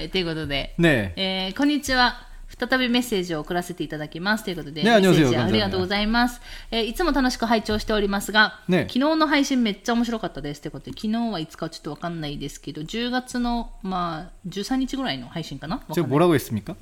[0.08, 2.27] ということで、ねええー、こんにちは。
[2.59, 6.39] 再びメッセージを送らせていただきますということで、ねメッセージ 안녕하세요 ありがとうございます、
[6.69, 16.75] えーいつも楽しく拝聴しておりますが、ね昨日の配信めっちゃ面白かったですということで昨日はいつかちょっとわかんないですけど10月の、まあ、13日ぐらいの配信かなわかん 제가 ない 뭐라고 했습니까?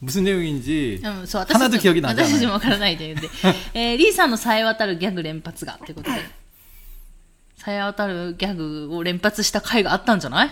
[0.00, 2.48] 무슨 내용인지 うん、そう私 하나도 たち 기억이 も 나지 私たち 않아요.
[2.48, 3.28] もわからないというんで、
[3.74, 6.18] えーリーさんの冴え渡るギャグ連発がということで
[7.58, 10.50] 冴え渡るギャグを連発した回があったんじゃない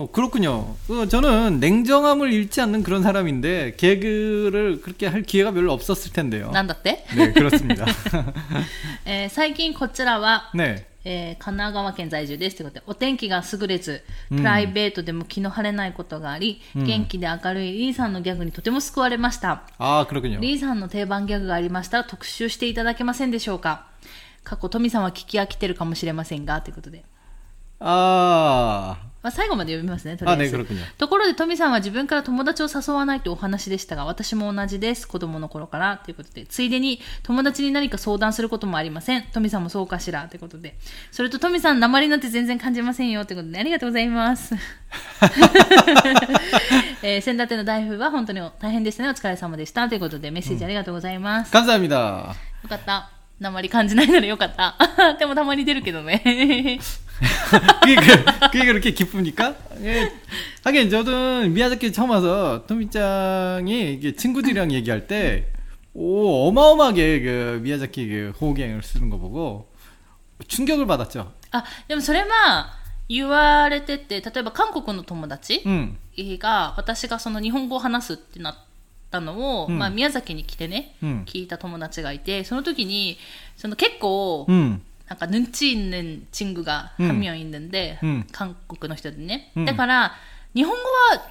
[0.00, 0.74] 어, 그렇군요.
[0.88, 6.50] 어, 저는 냉정함을 잃지 않는 그런 사람인데 개그를 그렇게 할 기회가 별로 없었을 텐데요.
[6.50, 7.84] なんだって 네, 그렇습니다.
[9.04, 10.86] えー最近こちらは、 네.
[11.04, 14.02] えー神奈川県在住ですということでお天気が優れず
[14.34, 20.40] プライベートでも気の晴れないことがあり、元気で明るいリーさんのギャグにとても救われました 아, 그렇군요.
[20.40, 23.86] リーさんの定番ギャグがありましたら特集していただけませんでしょうか
[24.42, 27.04] 過去富さんは聞き飽きてるかもしれませんがということで、
[27.78, 30.65] 아, まあ、最後まで読みますね、とりあえず。
[30.97, 35.07] ところで、トミさんは自分から友達を誘わないとお話でしたが、私も同じです。
[35.07, 36.01] 子供の頃から。
[36.03, 39.23] ということで、ついでに友達に何か相談することもありません。
[39.31, 40.27] トミさんもそうかしら。
[40.27, 40.75] ということで。
[41.11, 43.25] それと、トミさん、鉛なんて全然感じませんよ。
[43.25, 44.55] ということで、ありがとうございます。
[47.03, 49.09] えー、先立ての台風は本当に大変でしたね。
[49.09, 49.87] お疲れ様でした。
[49.87, 51.51] ということで、メッセージありがとうございます。
[51.51, 51.93] かず、感謝합니
[52.63, 53.20] よかった。
[53.40, 56.22] 鉛感じないならよかったでもたまに出るけどね
[57.80, 59.54] 그게, 그- 그게 그렇게 기쁩니까?
[59.82, 60.12] 예.
[60.64, 65.50] 하긴 저도 미야자키 처음 와서 토미짱이 이게 친구들이랑 얘기할 때,
[65.94, 69.72] 오, 어마어마하게 그 미야자키 그 호갱을 쓰는 거 보고
[70.46, 71.32] 충격을 받았죠.
[71.52, 72.68] あでもそれは
[73.08, 75.96] 言われてて例えば韓国の友達 음,
[76.38, 78.56] が私がその日本語を話すってなっ
[79.10, 83.18] たのを、うんまあ、宮崎に来てね、うん聞いた友達がいてその時に
[83.56, 90.12] その結構、 음, なんかヌンチーヌンチングがうんハミョンいるんで、うん韓国の人でね、うんだから
[90.54, 91.22] 日本語は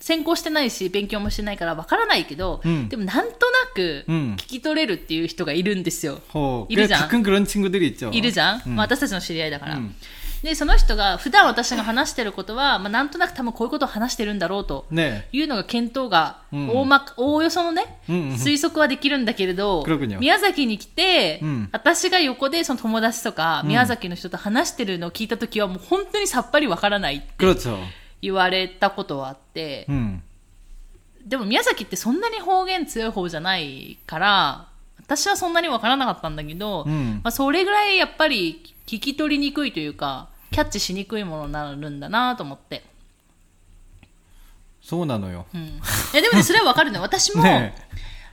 [0.00, 6.98] 専攻してないし勉強もしてないからわからないけど、うんでもなんとなくうん聞き取れるっていう人がいるんですよ、 어, 그 이르장.
[6.98, 8.10] 가끔 그런 친구들이 있죠.
[8.12, 9.94] いるじゃん、うんまあ、私たちの知り合いだから、うん
[10.43, 19.85] でその人が普段私が話してることは、まあ、なんとなく多分こういうことを話してるんだろうとねいうのが見当が大,、まおおよそのね、推測はできるんだけれど
[20.19, 27.27] 宮崎に来て、私が横でその友達とか宮崎の人と話してるのを聞いた時はもう本当にさっぱりわからないって
[28.21, 29.87] 言われたことはあって。
[31.27, 34.67] でも宮崎ってそんなに方言強い方じゃないから
[35.07, 42.83] 私はそんなに分からなかったんだけど、うん、まあ、それぐらいやっぱり聞き取りにくいというかキャッチしにくいものになるんだなと思って。
[44.81, 45.71] そうなのよ、うん、い
[46.13, 47.75] やでも、ね、それは分かるね私も、ね、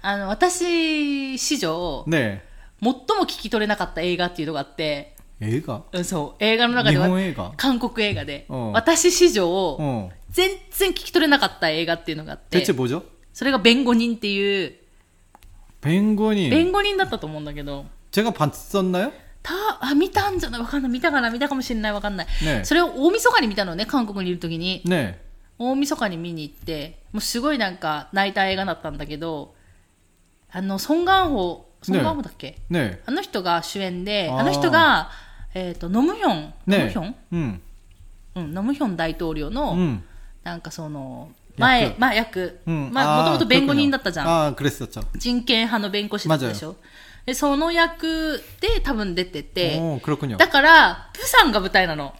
[0.03, 2.45] あの私史上、ね、
[2.81, 5.17] 最も聞き取れなかった映画っていうのがあって。
[5.41, 5.83] 映画？
[6.05, 6.45] そう。
[6.45, 12.65] 映画の中では韓国映画で、うん、私史上、全然聞き取れなかった映画っていうのがあって。
[13.33, 14.77] それが「弁護人」っていう
[15.84, 16.50] 뱅고님.
[16.50, 19.12] 弁護人だったと思うんだけど、 제가 봤었나요?
[19.42, 20.92] た、あ、見たんじゃないわかんない。
[20.92, 22.28] 見たかな見たかもしれないわかんない。
[22.44, 24.84] ねそれを大晦日に見たのね、韓国にいる時に。
[24.86, 25.16] 네.
[25.58, 29.54] 大晦日に見に行って、もうすごいなんか泣いた映画だったんだけど、
[30.52, 33.00] あの、ソン・ガンホ、ソン・ガンホだっけ、 네.
[33.06, 35.10] あの人が主演で、あーあの人が、
[35.54, 36.90] えっ、と、ノムヒョン、ノム 네.
[36.90, 37.62] ヒョン 음.
[38.36, 40.04] うん、ノムヒョン大統領の、 음.
[40.44, 42.61] なんかその、役 前、まあ役。
[42.67, 44.29] うん、まあ、もともと弁護人だったじゃん。
[44.29, 45.03] ああ、クレスだった。
[45.19, 46.77] 人権派の弁護士だったでしょ。
[47.27, 49.81] で、その役で多分出てて。
[50.37, 52.15] だから、プサンが舞台なの。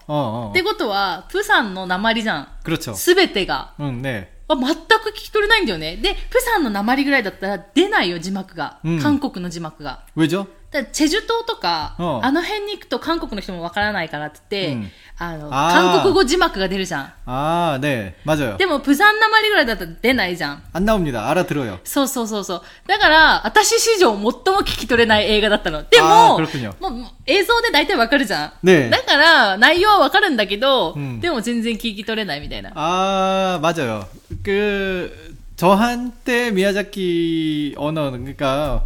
[0.51, 2.47] ってことは、プサンの鉛じゃん。
[2.95, 3.73] すべてが。
[3.77, 4.31] うんね。
[4.47, 5.97] 全く聞き取れないんだよね。
[5.97, 8.79] で、プサンの鉛ぐらいだったら出ないよ、字幕が。
[9.01, 10.05] 韓国の字幕が。
[10.15, 14.90] 왜죠 だからチェジュ島とか、うんあの辺に行くと韓国の人もわからないからって言って、うん
[15.22, 17.12] あの、あー韓国語字幕が出るじゃん。
[17.26, 18.14] 아, 네.
[18.24, 18.56] 맞아요.
[18.56, 20.62] でも、プサン鉛ぐらいだったら出ないじゃん。
[20.72, 21.28] 안 나옵니다.
[21.28, 21.78] 알아들어요.
[21.84, 22.62] そうそうそうそう。
[22.86, 25.82] だから、私史上最も聞き取れない映画だったの。
[25.82, 28.52] でもあー그렇군요、もうもう映像で大体わかるじゃん。
[28.66, 32.70] ねえだから、内容はわかるんだけど、うんでも全然聞き取れないみたいな。
[32.76, 34.06] 아, 맞아요.
[34.44, 38.84] 그, 저한테 미야자키 언어, 그러니까,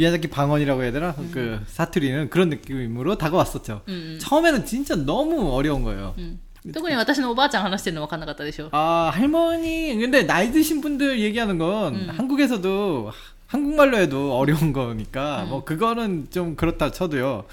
[0.00, 1.14] 미야자키 방언이라고 해야 되나?
[1.32, 3.82] 그, 사투리는 그런 느낌으로 다가왔었죠.
[3.88, 4.18] 음, 음.
[4.20, 6.14] 처음에는 진짜 너무 어려운 거예요.
[6.18, 6.40] うん
[6.72, 8.68] 特に私のおばあちゃん話してるの分かんなかったでしょ。
[8.72, 12.10] 아, 할머니, 근데 나이 드신 분들 얘기하는 건 음.
[12.10, 13.12] 한국에서도
[13.46, 15.48] 한국말로 해도 어려운 거니까 음.
[15.50, 17.44] 뭐 그거는 좀 그렇다 쳐도요.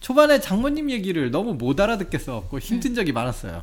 [0.00, 3.62] 초반에 장모님 얘기를 너무 못 알아듣겠어갖고 힘든 적이 많았어요.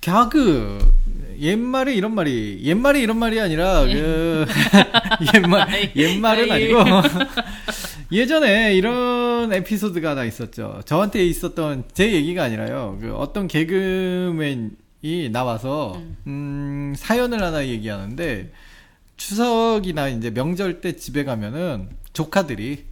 [0.00, 0.92] 갸그
[1.40, 4.46] 옛말에 이런 말이 옛말에 이런 말이 아니라 그
[5.34, 6.78] 옛말 옛말은 아니고
[8.10, 10.80] 예전에 이런 에피소드가 하나 있었죠.
[10.84, 12.98] 저한테 있었던 제 얘기가 아니라요.
[13.00, 18.50] 그 어떤 개그맨이 나와서 음 사연을 하나 얘기하는데
[19.16, 22.84] 추석이나 이제 명절 때 집에 가면은 조카들이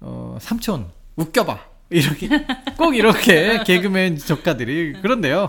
[0.00, 0.86] 어 삼촌
[1.16, 1.58] 웃겨봐
[1.90, 2.28] 이렇게
[2.76, 5.48] 꼭 이렇게 개그맨 조카들이 그런데요.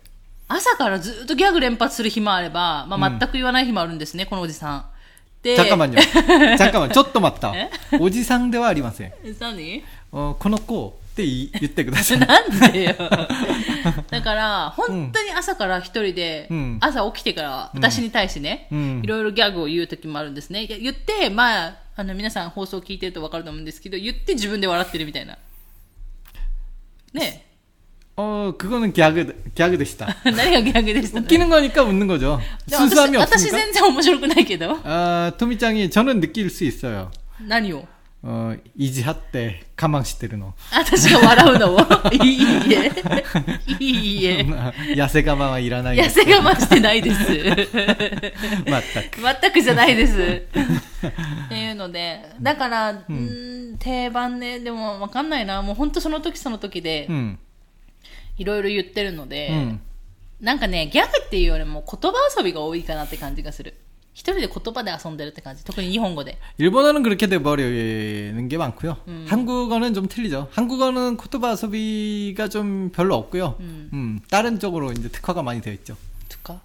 [0.50, 4.86] 朝からずっとギャグ連発する日もあれば、まあ、全く言わない日もあるんですね、このおじさん。
[5.42, 5.94] で、 잠깐만요.
[6.56, 6.92] 잠깐만.
[6.92, 7.52] 쪼또 맞다.
[7.54, 7.70] 에?
[8.00, 12.94] 오지상 대화 ありません.何 어, この子って言い言ってください.な んでよ。
[14.10, 20.64] だから、本当に朝から一人で、うん朝起きてから私に対してね、うんいろいろギャグを言う時もあるんですね。
[20.64, 25.38] いや言って、まあ、あの、皆さん放送聞いてると分かると思うんですけど、言って自分で笑ってるみたいな。
[27.12, 27.44] ね
[28.18, 31.26] 어, 그거는 개그 개그 でした.え何がギャグでしたね。
[31.26, 32.40] 웃기는 거니까 웃는 거죠.
[32.66, 33.58] でも私 순수함이 私 없으니까.
[33.58, 34.78] 全然面白くないけど。
[34.84, 37.10] 아, 토미짱이 저는 느낄 수 있어요.
[37.46, 37.84] 何を
[38.22, 40.54] 어, 이지하때 가망시테르노.
[40.72, 41.78] 私が笑うのを
[42.10, 42.90] いいえ。
[43.78, 44.46] いいえ。
[44.96, 45.96] 야세 가망은 일하나이.
[45.98, 47.20] 痩せ我慢してないです。
[48.64, 49.02] 맞다.
[49.40, 50.18] 全くじゃないです。
[50.18, 55.60] っていうので、だから、うーん、定番ね、でもわかんないな。
[55.62, 57.38] もう本当その時その時で、 음.
[58.38, 59.80] いろいろ言ってるので、 음.
[60.40, 63.74] なんかね、ギャグっていうよりも言葉遊びが多いかなって感じがする。
[64.12, 65.64] 一人で言葉で遊んでるって感じ。
[65.64, 66.38] 特に日本語で。
[66.58, 68.98] 일본어는 그렇게 돼버리는 게 많고요.
[69.28, 70.48] 한국어는 좀 틀리죠.
[70.52, 73.56] 한국어는 코토바 소비가 좀 별로 없고요.
[73.60, 75.96] 음, 다른 쪽으로 이제 특화가 많이 되어 있죠.
[76.28, 76.60] とか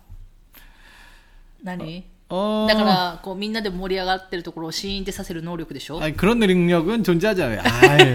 [1.64, 7.60] 何 어, だから、こうみんなで盛り上がってるところをシーンってさせる能力でしょ 아니, 그런 능력은 존재하지 않아요.
[7.62, 8.14] 아유.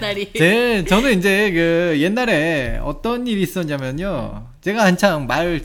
[0.00, 4.46] 何 제, 저는 이제 그 옛날에 어떤 일이 있었냐면요.
[4.60, 5.62] 제가 한창 말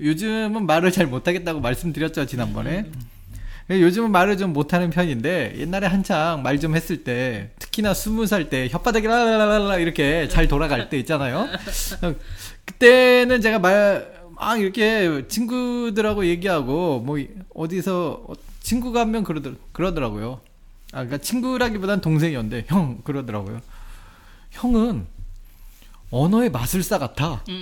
[0.00, 2.86] 요즘은 말을 잘 못하겠다고 말씀드렸죠 지난번에.
[3.70, 8.50] 예, 요즘은 말을 좀 못하는 편인데 옛날에 한창 말 좀 했을 때 특히나 스무 살
[8.50, 11.48] 때 혓바닥이 라라라라 이렇게 잘 돌아갈 때 있잖아요.
[12.02, 12.14] 어,
[12.66, 17.17] 그때는 제가 말 막 이렇게 친구들하고 얘기하고 뭐
[17.53, 20.39] 어디서 어, 친구가 한 명 그러더, 그러더라고요.
[20.91, 23.61] 아 그러니까 친구라기보단 동생이었는데 형 그러더라고요.
[24.51, 25.05] 형은
[26.11, 27.43] 언어의 마술사 같아.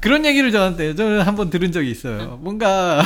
[0.00, 2.38] 그런 얘기를 저한테 저는 한번 들은 적이 있어요.
[2.42, 3.02] 뭔가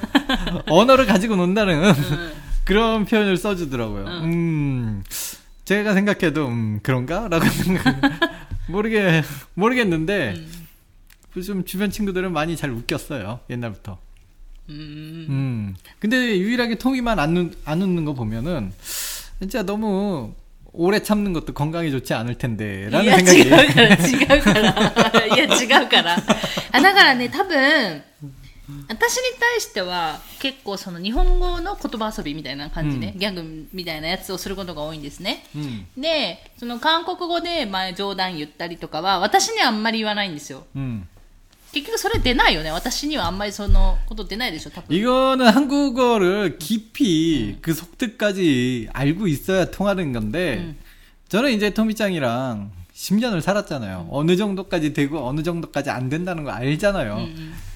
[0.68, 1.92] 언어를 가지고 논다는
[2.64, 4.04] 그런 표현을 써주더라고요.
[4.24, 5.04] 음,
[5.64, 7.96] 제가 생각해도 음, 그런가?라고 생각.
[8.67, 10.35] 모르게 모르겠는데
[11.45, 13.97] 좀 주변 친구들은 많이 잘 웃겼어요 옛날부터.
[14.69, 15.25] 음.
[15.29, 15.75] 음.
[15.99, 18.71] 근데 유일하게 통이만 안, 웃, 안 웃는 거 보면은
[19.39, 20.33] 진짜 너무
[20.73, 26.17] 오래 참는 것도 건강에 좋지 않을 텐데 い 라는 や 생각이 違うから違うから いや違うから
[26.71, 28.01] あだからね多分
[28.87, 35.85] 私に対しては結構その日本語の言葉遊びみたいな感じで、うギャグみたいなやつをすることが多いんですね 음.
[35.97, 41.07] でその韓国語でまあ冗談言ったりとかは私にはあんまり言わないんですよ 음.
[41.73, 50.77] 結局それ出ないよね私にはあんまりそのこと出ないでしょ多分 이거는 한국어를 깊이 그 속뜻까지 알고 있어야 통하는 건데 음.
[51.29, 54.09] 저는 이제 토미짱이랑 10년을 살았잖아요.
[54.11, 57.27] 어느 정도까지 되고 어느 정도까지 안 된다는 거 알잖아요.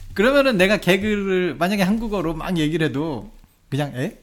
[0.10, 3.32] 음, 그러면은 내가 개그를 만약에 한국어로 막 얘기를 해도
[3.70, 4.18] 그냥 에?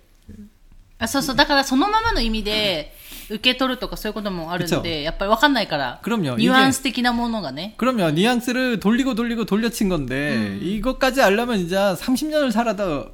[0.99, 2.95] あそうそうだからそのままの意味で
[3.29, 6.37] 受け取るとかそういうこともあるのでやっぱり分かんないから 그럼요.
[6.37, 8.13] ニュアン 이게 ス的なものがね 그럼요.
[8.13, 13.11] 뉘앙스를 돌리고 돌리고 돌려친 건데 이것까지 알려면 진짜 30년을 살아도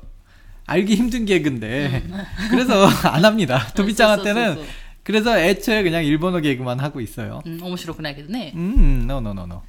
[0.66, 2.02] 알기 힘든 개그인데
[2.50, 3.66] 그래서 안 합니다.
[3.74, 4.72] 토미짱한테는 쏘, 쏘, 쏘.
[5.02, 7.40] 그래서 애초에 그냥 일본어 개그만 하고 있어요.
[7.46, 8.52] うん、面白くないけどね。
[8.54, 9.62] 음, no, no, no, no.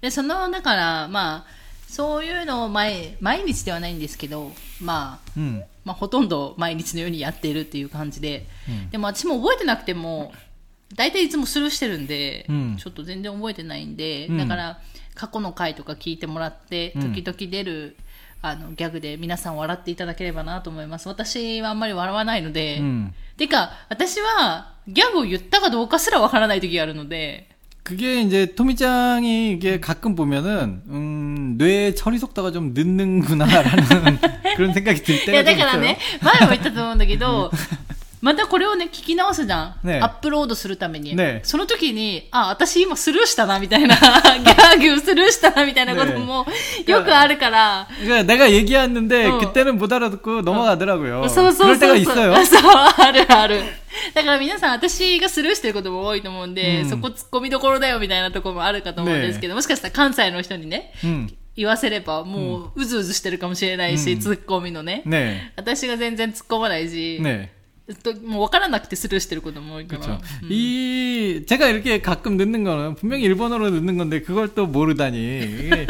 [0.00, 1.57] で、その、だから、まあ、
[1.89, 8.89] そういうのを毎毎日ではないんですけど、まあ、 음, まあ、ほとんど毎日のようにやっているっていう感じで、うん。
[8.91, 10.31] でも私も覚えてなくても、
[10.95, 12.77] 大体いつもスルーしてるんで、うん。
[12.77, 14.37] ちょっと全然覚えてないんで、うん。
[14.37, 14.79] だから、
[15.15, 17.13] 過去の回とか聞いてもらって、うん。
[17.13, 17.97] 時々出る、
[18.43, 21.09] あの、ギャグで皆さん笑っていただければなと思います。
[21.09, 23.13] 私はあんまり笑わないので、 음.
[23.35, 27.49] てか、私は、ギャグを言ったかどうかすらわからない時があるので、
[27.88, 34.18] 그게 이제 토미짱이 이게 가끔 보면은 음, 뇌 처리 속도가 좀 늦는구나라는
[34.56, 35.80] 그런 생각이 들 い 때가 や、 좀 だから 있어요.
[35.82, 37.50] ね、前も言ったと思うんだけど、
[38.20, 39.86] またこれをね、聞き直すじゃん。
[39.86, 41.14] ねアップロードするために。
[41.14, 46.46] ねその時に、あ、私今スルーしたな、みたいな、 ギャグスルーしたな、みたいなことも、
[46.86, 49.38] よくあるから、 그러니까 내가 얘기했는데 어.
[49.40, 51.28] 그때는 못 알아듣고 넘어가더라고요.
[51.28, 52.32] そうそう 그럴 そう 때가 そう。
[52.32, 52.44] 있어요.
[52.46, 53.62] そう、 あるある。
[54.14, 65.02] だから皆さん、私がスルーしてることも多いと思うんで、うんそこ突っ込みどころだよ、みたいなところもあるかと思うんですけど、もしかしたら関西の人にね、 음, 言わせれば、もう、うずうずしてるかもしれないし、うん突っ込みのね。
[65.06, 67.50] 네, 私が全然突っ込まないし、 네.
[68.02, 70.02] ともう分からなくてスルーしてることも多いから。
[70.02, 70.20] 그렇죠.
[70.48, 75.86] 이 제가 이렇게 가끔 늦는 거는 분명히 일본어로 늦는 건데 그걸 또 모르다니 이게,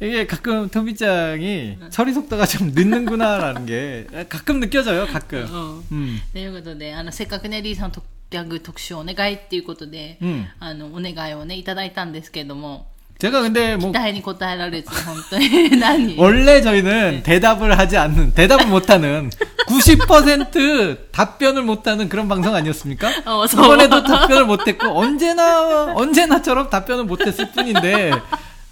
[0.00, 5.06] 이게 가끔 토미짱이 처리 속도가 좀 늦는구나라는 게 가끔 느껴져요.
[5.06, 5.44] 가끔.
[5.90, 5.98] うん。
[5.98, 10.46] 음, ということで、あの、せっかくね、リーさんとギャグ特集お願いっていうことで、 음.
[10.58, 12.86] あの、お願いをね、いただいたんですけれども、
[13.18, 19.30] 제가 근데 뭐 期待に応えられず、本当に、何 원래 저희는 대답을 하지 않는 대답을 못하는
[19.68, 23.08] 90% 답변을 못하는 그런 방송 아니었습니까?
[23.24, 28.12] 어, 저- 이번에도 답변을 못했고 언제나 언제나처럼 답변을 못했을 뿐인데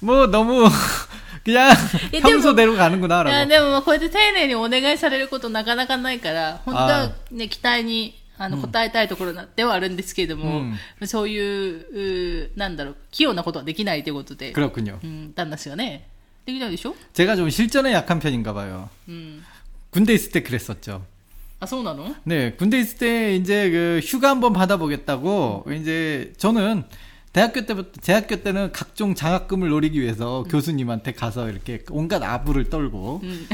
[0.00, 0.68] 뭐 너무
[1.44, 1.70] 그냥
[2.12, 3.48] 예, 평소대로 いや 가는구나라고.
[3.48, 10.62] でもまあこうやって丁寧にお願いされることなかなかないから、本当はね、期待に あの応えたいところなではあるんですけれども、
[11.04, 14.98] そういう、うなんだろう、器用なことはできないということで、 그렇군요.
[15.02, 16.08] うん、旦那氏がね、
[16.46, 18.88] できないでしょ 제가 좀 실전에 약한 편인가 봐요.
[19.08, 19.42] うん。
[19.90, 21.04] 군대 있을 때 그랬었죠.
[21.60, 26.84] あ、そうなの 네, 군대 있을 때 이제 그 휴가 한번 받아보겠다고 이제 저는
[27.32, 33.46] 대학교 때부터 대학교 때는 각종 장학금을 노리기 위해서 교수님한테 가서 이렇게 온갖 아부를 떨고 음.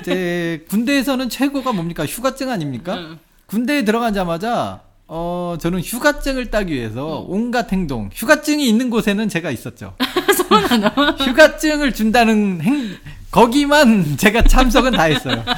[0.00, 3.18] 이제 군대에서는 최고가 뭡니까 휴가증 아닙니까?
[3.47, 7.25] 군대에 들어가자마자 어, 저는 휴가증을 따기 위해서 음.
[7.29, 9.95] 온갖 행동, 휴가증이 있는 곳에는 제가 있었죠.
[10.49, 10.89] 서운하나?
[11.21, 12.95] 휴가증을 준다는 행,
[13.31, 15.43] 거기만 제가 참석은 다 했어요.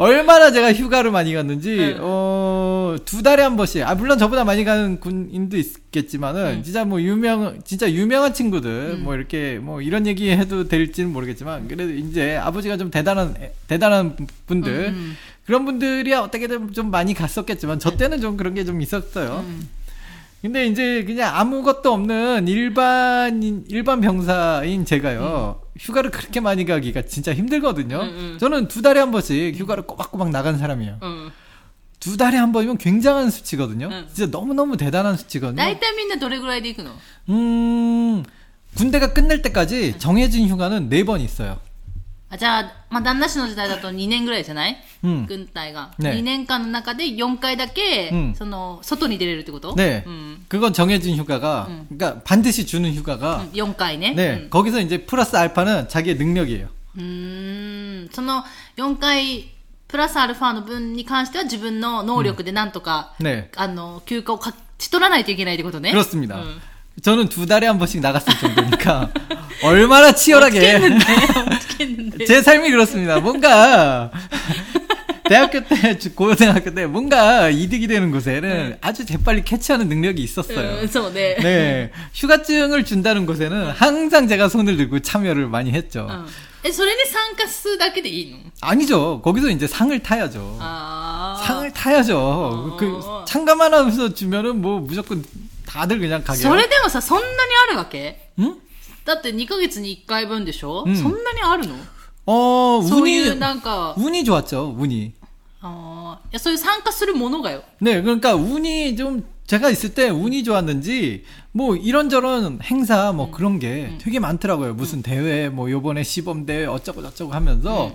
[0.00, 1.96] 얼마나 제가 휴가를 많이 갔는지, 네.
[1.98, 6.62] 어, 두 달에 한 번씩, 아, 물론 저보다 많이 가는 군인도 있겠지만은, 음.
[6.62, 9.02] 진짜 뭐 유명, 진짜 유명한 친구들, 음.
[9.02, 13.34] 뭐 이렇게, 뭐 이런 얘기 해도 될지는 모르겠지만, 그래도 이제 아버지가 좀 대단한,
[13.66, 14.14] 대단한
[14.46, 14.94] 분들, 음.
[14.94, 15.16] 음.
[15.48, 17.96] 그런 분들이 어떻게든 좀 많이 갔었겠지만 저 네.
[17.96, 19.42] 때는 좀 그런 게 좀 있었어요.
[19.46, 19.66] 음.
[20.42, 25.68] 근데 이제 그냥 아무것도 없는 일반인 일반 병사인 제가요 음.
[25.80, 27.96] 휴가를 그렇게 많이 가기가 진짜 힘들거든요.
[27.96, 28.36] 음, 음.
[28.38, 30.98] 저는 두 달에 한 번씩 휴가를 꼬박꼬박 나간 사람이에요.
[31.02, 31.30] 음.
[31.98, 33.86] 두 달에 한 번이면 굉장한 수치거든요.
[33.90, 34.06] 음.
[34.12, 35.56] 진짜 너무너무 대단한 수치거든요.
[35.56, 36.94] 나이 때문에 どれぐらい 出るかな.
[37.30, 38.22] 음,
[38.76, 41.58] 군대가 끝날 때까지 정해진 휴가는 네 번 있어요.
[42.29, 45.25] あ、じゃあ、まあ、旦那氏の時代だと2年ぐらいじゃない、 음.
[45.27, 45.91] 軍隊が。
[45.99, 50.03] ね2年間の中で4回だけ、うんその、外に出れるってこと 네.
[50.05, 50.45] うん。
[50.49, 51.85] 그건 정해진 휴가가, 음.
[51.89, 54.13] 그러니까 반드시 주는 휴가가, うん4回ね。
[54.15, 54.47] 네.
[54.49, 56.67] 거기서 이제 플러스 알파는 자기의 능력이에요.
[56.97, 57.01] うん。
[57.01, 58.09] うーん。
[58.11, 58.43] その、
[58.77, 59.49] 4回、
[59.87, 63.49] プラスアルファの分に関しては自分の能力でなんとか、 네.
[63.55, 65.91] あの、休暇を勝ち取らないといけないってことね。
[65.91, 66.37] 그렇습니다.
[66.37, 66.61] うん。
[67.01, 69.09] 저는 두 달에 한 번씩 나갔을 정도니까,
[69.63, 70.79] 얼마나 치열하게.
[71.61, 73.19] つけんで 제 삶이 그렇습니다.
[73.19, 74.11] 뭔가,
[75.25, 80.83] 대학교 때, 주- 고등학교 때 뭔가 이득이 되는 곳에는 아주 재빨리 캐치하는 능력이 う 있었어요.
[80.83, 81.35] ん、そうね。
[81.41, 81.91] 네.
[82.13, 86.07] 휴가증을 준다는 곳에는 항상 제가 손을 들고 참여를 많이 했죠.
[86.09, 86.25] うん。
[86.65, 89.21] え、それに参加するだけでいいの 아니죠.
[89.21, 90.57] 거기서 이제 상을 타야죠.
[90.61, 91.45] ああ。
[91.45, 92.17] 상을 타야죠.
[92.19, 92.77] 어.
[92.77, 95.23] 그 참가만 하면서 주면은 뭐 무조건
[95.65, 96.37] 다들 그냥 가게.
[96.41, 97.33] それでもさ、そんなに
[97.69, 98.55] あるわけ 응?
[99.07, 101.75] だって2ヶ月に1回分でしょ、うんそんなにあるの
[102.25, 104.75] 어, そういう 운이 なんか、 운이 좋았죠.
[104.77, 105.11] 운이.
[105.61, 107.63] あーいやそういう参加するものがよ。
[107.81, 113.97] 네, 그러니까 운이 좀 제가 있을 때 운이 좋았는지 뭐 이런저런 행사 뭐 그런 게
[114.01, 114.73] 되게 많더라고요.
[114.73, 117.91] 무슨 대회 뭐 요번에 시범 대회 어쩌고 저쩌고 하면서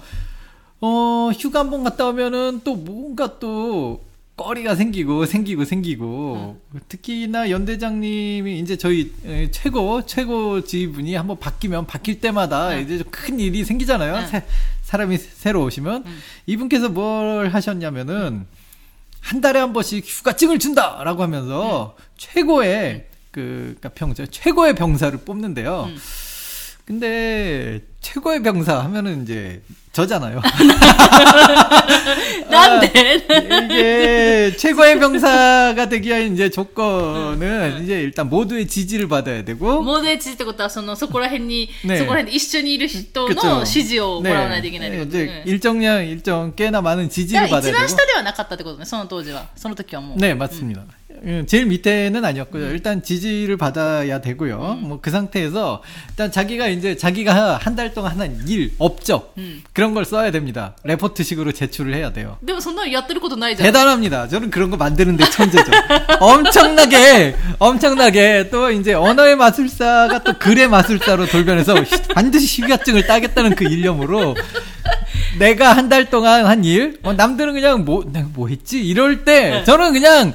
[0.81, 4.03] 어 휴가 한 번 갔다 오면은 또 뭔가 또
[4.36, 6.60] 거리가 생기고 생기고 생기고
[6.90, 12.82] 특히나 연대장님이 이제 저희 에, 최고 최고 지분이 한번 바뀌면 바뀔 때마다 응.
[12.82, 14.16] 이제 좀큰 일이 생기잖아요.
[14.16, 14.28] 응.
[14.28, 14.44] 새-
[14.82, 16.04] 사람이 새로 오시면
[16.48, 18.46] 이분께서 뭘 하셨냐면은
[19.22, 25.90] 한 달에 한 번씩 휴가증을 준다라고 하면서 최고의 그 그러니까 병사 최고의 병사를 뽑는데요.
[26.83, 26.85] 음.
[26.85, 29.61] 근데 최고의 병사 하면은 이제
[29.93, 30.41] 저잖아요.
[32.51, 32.89] なんで
[33.67, 43.47] 이게 최고의 병사가 되기 위한 이제 조건은 이제 일단 모두의 지지를 받아야 되고 モデチってことは、その、そこら辺に、ねそこら辺で一緒にいる人 그쵸
[43.47, 45.43] の指示をもらわないといけないってこと 이제 ね。
[45.47, 49.49] 일정량 일정 꽤나 많은 だ 지지를 から 받아야 一番 되고 下ではなかったってことね、その当時は。
[49.57, 50.19] その時はもう。
[50.19, 50.81] 네, 맞습니다.
[50.83, 50.89] 음,
[51.26, 52.72] 예, 제일 밑에는 아니었고요.
[52.72, 54.58] 일단 지지를 받아야 되고요.
[54.82, 59.34] 뭐 그 상태에서 일단 자기가 이제 자기가 한 달 동안 하는 일, 업적
[59.74, 60.76] 그런 걸 써야 됩니다.
[60.84, 62.38] 레포트식으로 제출을 해야 돼요.
[62.40, 64.28] 근데 선나 야들 것도 나이 대단합니다.
[64.28, 65.72] 저는 그런 거 만드는데 천재죠.
[66.20, 71.76] 엄청나게 엄청나게 또 이제 언어의 마술사가 또 글의 마술사로 돌변해서
[72.14, 74.36] 반드시 시가증을 따겠다는 그 일념으로
[75.40, 78.80] 내가 한 달 동안 한 일, 어, 남들은 그냥 뭐, 내가 뭐 했지?
[78.84, 80.34] 이럴 때, 저는 그냥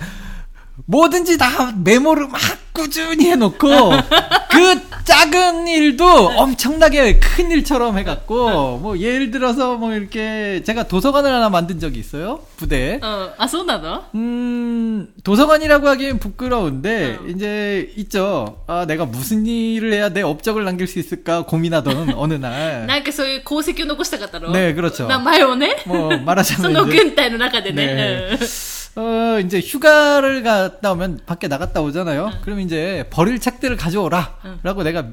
[0.87, 2.41] 뭐든지 다 메모를 막
[2.73, 3.67] 꾸준히 해놓고
[4.49, 11.49] 그 작은 일도 엄청나게 큰 일처럼 해갖고 뭐 예를 들어서 뭐 이렇게 제가 도서관을 하나
[11.49, 13.31] 만든 적이 있어요 부대에 うん。
[13.37, 17.29] あ、そうなの 음 도서관이라고 하기엔 부끄러운데 응.
[17.29, 22.87] 이제 있죠 아 내가 무슨 일을 해야 내 업적을 남길 수 있을까 고민하던 어느 날
[22.87, 25.83] なんかそういう功績を残したかったのね그렇죠 名前をね。
[25.85, 27.85] 뭐 そ 말하자면 の 이제 軍隊の中でね。
[28.33, 28.76] 네.
[28.97, 32.31] うん 어, 이제 휴가를 갔다 오면 밖에 나갔다 오잖아요.
[32.43, 34.37] 그럼 이제 버릴 책들을 가져오라.
[34.45, 34.59] 응.
[34.63, 35.05] 라고 내가,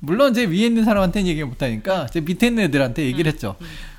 [0.00, 3.56] 물론 제 위에 있는 사람한테는 얘기 못 하니까 제 밑에 있는 애들한테 얘기를 했죠.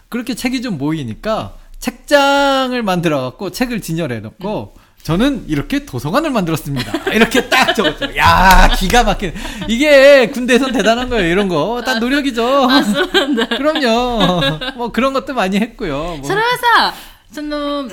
[0.09, 7.11] 그렇게 책이 좀 모이니까 책장을 만들어 갖고 책을 진열해 놓고 저는 이렇게 도서관을 만들었습니다.
[7.11, 8.15] 이렇게 딱 적었죠.
[8.15, 9.33] 야, 기가 막힌.
[9.67, 11.27] 이게 군대에선 대단한 거예요.
[11.29, 11.81] 이런 거.
[11.85, 12.69] 다 노력이죠.
[12.69, 13.47] あ、そうなんだ。
[13.57, 14.75] 그럼요.
[14.77, 16.19] 뭐 그런 것도 많이 했고요.
[16.21, 16.23] 뭐.
[16.23, 16.93] それはさ、
[17.33, 17.89] その、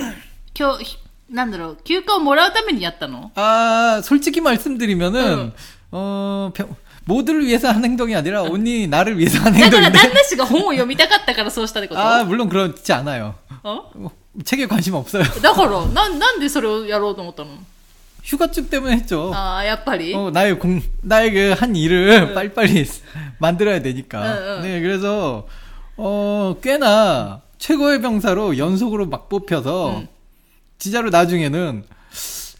[0.55, 0.99] 今日、
[1.31, 5.53] なんだろう、休暇をもらうためにやったの 아, 솔직히 말씀드리면은, 응.
[5.93, 6.75] 어, 병-
[7.05, 9.99] 모두를 위해서 한 행동이 아니라 온니 나를 위해서 한 だから 행동인데.
[9.99, 13.35] 旦那氏が本を読みたかったからそうしたってこと 아, 물론 그렇지 않아요.
[13.63, 14.11] あ 뭐,
[14.45, 15.23] 책에 관심 없어요.
[15.43, 17.51] だから、な、なんでそれをやろうと思ったの
[18.23, 19.33] 휴가증 때문에 했죠.
[19.35, 22.87] ああ、やっぱり、 어, 나의 공, 나의 그 한 일을 빨리빨리
[23.39, 24.21] 만들어야 되니까.
[24.23, 24.63] 응, 응.
[24.63, 25.47] 네, 그래서,
[25.97, 30.09] 어, 꽤나 최고의 병사로 연속으로 막 뽑혀서, 응.
[30.78, 31.84] 진짜로 나중에는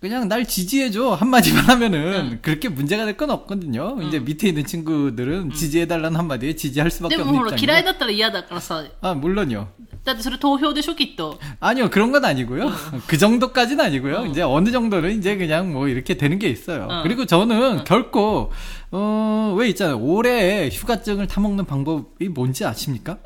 [0.00, 1.14] 그냥 날 지지해줘.
[1.14, 3.96] 한마디만 하면은, 그렇게 문제가 될 건 없거든요.
[4.02, 7.84] 이제 밑에 있는 친구들은 지지해달라는 한마디에 지지할 수밖에 でも 없는 ほら、嫌い 입장이고.
[7.86, 9.66] だったら嫌だからさ、 아, 물론요.
[10.08, 11.38] だってそれ投票でしょ、きっと。
[11.60, 12.70] 아니요, 그런 건 아니고요.
[13.06, 14.16] 그 정도까지는 아니고요.
[14.16, 14.26] 어.
[14.26, 16.88] 이제 어느 정도는 이제 그냥 뭐 이렇게 되는 게 있어요.
[16.90, 17.02] 어.
[17.02, 18.52] 그리고 저는 결코,
[18.90, 19.98] 어, 왜 있잖아요.
[19.98, 23.18] 올해 휴가증을 타먹는 방법이 뭔지 아십니까?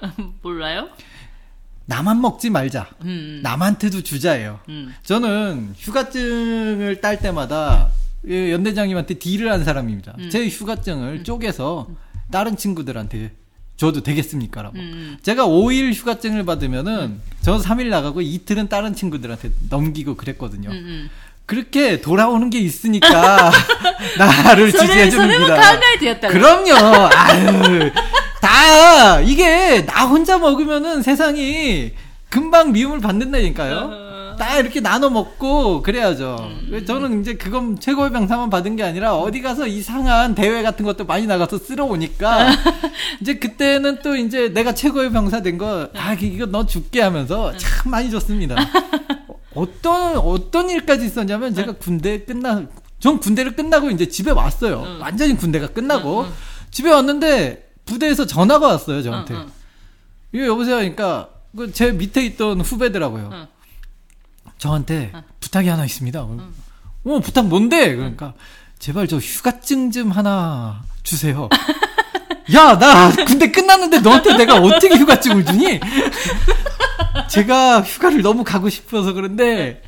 [0.43, 0.89] 몰라요?
[1.87, 2.89] 나만 먹지 말자.
[3.05, 4.61] 음, 남한테도 주자예요.
[4.69, 4.95] 음.
[5.05, 7.89] 저는 휴가증을 딸 때마다
[8.29, 10.15] 예, 연대장님한테 딜을 한 사람입니다.
[10.19, 10.29] 음.
[10.29, 11.89] 제 휴가증을 쪼개서
[12.31, 13.33] 다른 친구들한테
[13.78, 14.76] 줘도 되겠습니까라고.
[14.78, 15.18] 음.
[15.24, 20.70] 제가 5일 휴가증을 받으면은 저는 3일 나가고 이틀은 다른 친구들한테 넘기고 그랬거든요.
[20.70, 21.10] 음.
[21.46, 23.52] 그렇게 돌아오는 게 있으니까
[24.18, 25.56] 나를 지지해 줍니다.
[26.30, 26.74] 그럼요.
[27.14, 27.92] 아유.
[28.42, 31.92] 다 이게 나 혼자 먹으면은 세상이
[32.30, 34.13] 금방 미움을 받는다니까요.
[34.36, 36.50] 다 이렇게 나눠 먹고 그래야죠.
[36.86, 41.26] 저는 이제 그건 최고의 병사만 받은 게 아니라 어디 가서 이상한 대회 같은 것도 많이
[41.28, 42.50] 나가서 쓸어 오니까
[43.22, 47.92] 이제 그때는 또 이제 내가 최고의 병사 된 거 아 이거 너 죽게 하면서 참
[47.92, 48.56] 많이 줬습니다.
[49.56, 52.64] 어떤 어떤 일까지 있었냐면 제가 군대 끝나
[53.00, 54.84] 전 군대를 끝나고 이제 집에 왔어요.
[54.86, 55.02] 응.
[55.02, 56.32] 완전히 군대가 끝나고 응, 응.
[56.72, 59.36] 집에 왔는데 부대에서 전화가 왔어요 저한테.
[60.32, 63.48] 이거 여보세요 그러니까 그제 밑에 있던 후배더라고요.
[64.64, 64.70] 응.
[64.70, 66.20] 저한테 부탁이 하나 있습니다.
[66.22, 67.96] 어 부탁 뭔데?
[67.96, 68.34] 그러니까
[68.80, 71.50] 제발 저 휴가증 좀 하나 주세요.
[72.54, 75.80] 야, 나 군대 끝났는데 너한테 내가 어떻게 휴가증을 주니?
[77.30, 79.82] 제가 휴가를 너무 가고 싶어서 그런데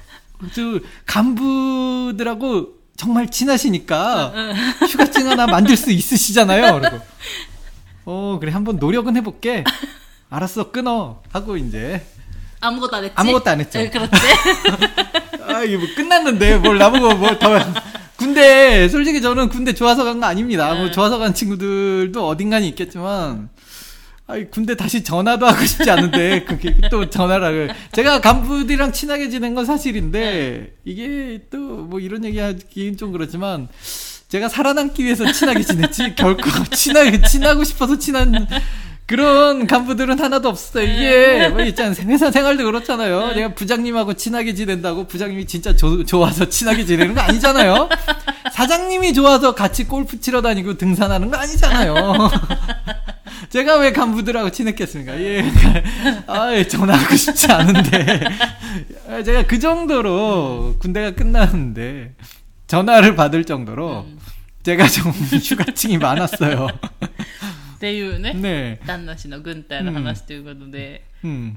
[0.53, 4.34] 저 간부들하고 정말 친하시니까
[4.89, 6.80] 휴가증 하나 만들 수 있으시잖아요.
[6.80, 6.99] 그리고
[8.05, 9.63] 어 그래 한번 노력은 해볼게.
[10.30, 12.05] 알았어 끊어 하고 이제
[12.66, 13.13] 아무것도 안 했지?
[13.16, 13.80] 아무것도 안 했죠.
[13.80, 14.11] 에, 그렇지.
[15.47, 17.59] 아 이게 뭐 끝났는데 뭘 나보고 뭐더
[18.18, 20.74] 군대 솔직히 저는 군대 좋아서 간 거 아닙니다.
[20.74, 20.91] 뭐 네.
[20.91, 23.49] 좋아서 간 친구들도 어딘가는 있겠지만
[24.28, 29.66] 아이 군대 다시 전화도 하고 싶지 않은데 그게 또 전화를 제가 간부들이랑 친하게 지낸 건
[29.66, 33.68] 사실인데 이게 또 뭐 이런 얘기 하기는 좀 그렇지만
[34.28, 38.47] 제가 살아남기 위해서 친하게 지냈지 결코 친하게 친하고 싶어서 친한
[39.08, 40.84] 그런 간부들은 하나도 없었어요.
[40.84, 41.93] 이게 뭐 있잖아요.
[42.08, 43.34] 회사 생활도 그렇잖아요.
[43.34, 47.88] 내가 부장님하고 친하게 지낸다고 부장님이 진짜 조- 좋아서 친하게 지내는 거 아니잖아요.
[48.51, 52.32] 사장님이 좋아서 같이 골프 치러 다니고 등산하는 거 아니잖아요.
[53.51, 55.20] 제가 왜 간부들하고 친했겠습니까?
[55.22, 55.45] 예.
[56.26, 58.22] 아, 전화하고 싶지 않은데.
[59.08, 62.16] 아, 제가 그 정도로 군대가 끝났는데
[62.66, 64.08] 전화를 받을 정도로
[64.64, 65.12] 제가 좀
[65.43, 66.68] 휴가증이 많았어요.
[67.85, 68.78] っていうね、 네.
[68.87, 71.57] 旦那氏の軍隊の話ということで、 음.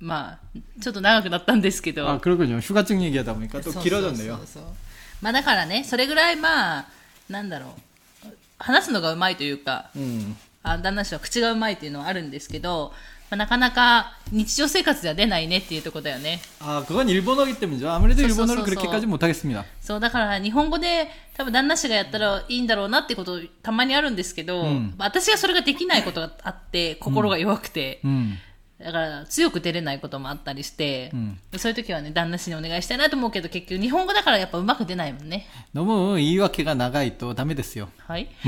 [0.00, 2.08] まあ、ちょっと長くなったんですけど。
[2.08, 2.58] 아, 그렇군요.
[2.60, 4.36] 휴가증 얘기하다 보니까 또 そうそう 길어졌네요.
[4.36, 4.64] そうそう
[5.20, 6.86] まあだからね、それぐらいまあ、
[7.28, 7.76] なんだろ
[8.24, 8.28] う、
[8.58, 10.34] 話すのがうまいというか、 음.
[10.64, 12.92] あ旦那氏は口がうまいっていうのはあるんですけど、
[13.30, 16.40] まあ、なかなか日常生活では出ないねっていうところだよね。
[16.60, 17.90] 아, 그건 일본어기 때문이죠.
[17.90, 18.76] 아무래도 소, 소, 일본어를 소, 소.
[18.76, 19.64] 그렇게까지 못하겠습니다.
[19.80, 28.36] そう、だから日本語で多分旦那氏がやったらいいんだろうなってことたまにあるんですけど、うん私がそれができないことがあって、心が弱くて、 음.
[28.79, 35.47] だから強く出れないこともあったりして、うん、そういう時はね旦那氏にお願いしたいなと思うけど結局日本語だからやっぱうまく出ないもんね。
[35.73, 37.89] 飲む言い訳が長いとダメですよ。
[37.97, 38.29] はい。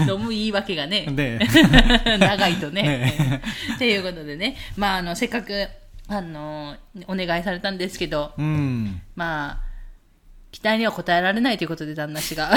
[0.00, 1.06] 飲む言い訳がね
[2.18, 2.82] 長いとね。
[2.82, 3.42] ね
[3.78, 4.56] ということでね。
[4.76, 5.68] まああのせっかく
[6.08, 6.76] あの
[7.06, 9.71] お願いされたんですけど、うん、まあ
[10.52, 12.54] 期待には応えられないということで、旦那氏が。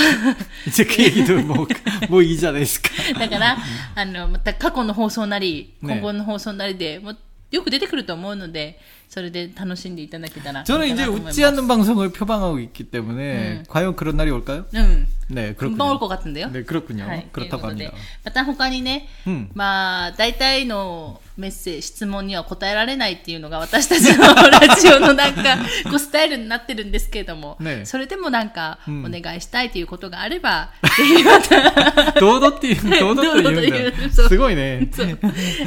[1.43, 2.89] もう、もういいじゃないですか。
[3.17, 3.57] だから、
[3.95, 7.15] あの、また過去の放送なり、今後の放送なりで、ね、も
[7.51, 11.40] よく出てくると思うので、それで楽しんでいただけたらいいかな 저는 と 이제 思います。
[11.40, 13.22] 웃지 않는 방송을 표방하고 있기 때문에
[13.60, 13.64] 음.
[13.68, 14.66] 과연 그런 날이 올까요?
[14.72, 15.06] うん。
[15.30, 16.08] 네, 금방올 것 그렇군요.
[16.08, 16.50] 같은데요.
[16.52, 17.04] 네, 그렇군요.
[17.06, 17.28] はい。
[17.32, 17.92] 그렇다고 ということで 합니다.
[18.24, 19.48] また他にね、 음.
[19.54, 25.56] まあ、大体のメッセージ、質問には答えられないっていうのが私たちのラジオのなんか、
[25.88, 34.28] こうスタイルになってるんですけれども、ねそれでもなんか、うんお願いしたいということがあれば、ぜひま た、 도도띠, 도도도 堂々と言うそう 이유인데.
[34.28, 35.18] すごいね.そう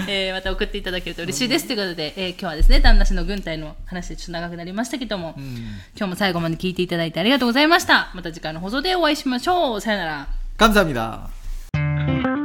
[0.10, 1.68] えーまた送っていただけると嬉しいです。
[1.68, 5.45] ということで、えー今日はですね、旦那氏の 軍隊の話でちょっと長くなりましたけども、うん、
[5.97, 8.11] 今日も最後まで聞いていただいてありがとうございました。
[8.15, 9.81] また次回の放送でお会いしましょう。
[9.81, 10.29] さよなら。
[10.59, 12.38] 감사합니다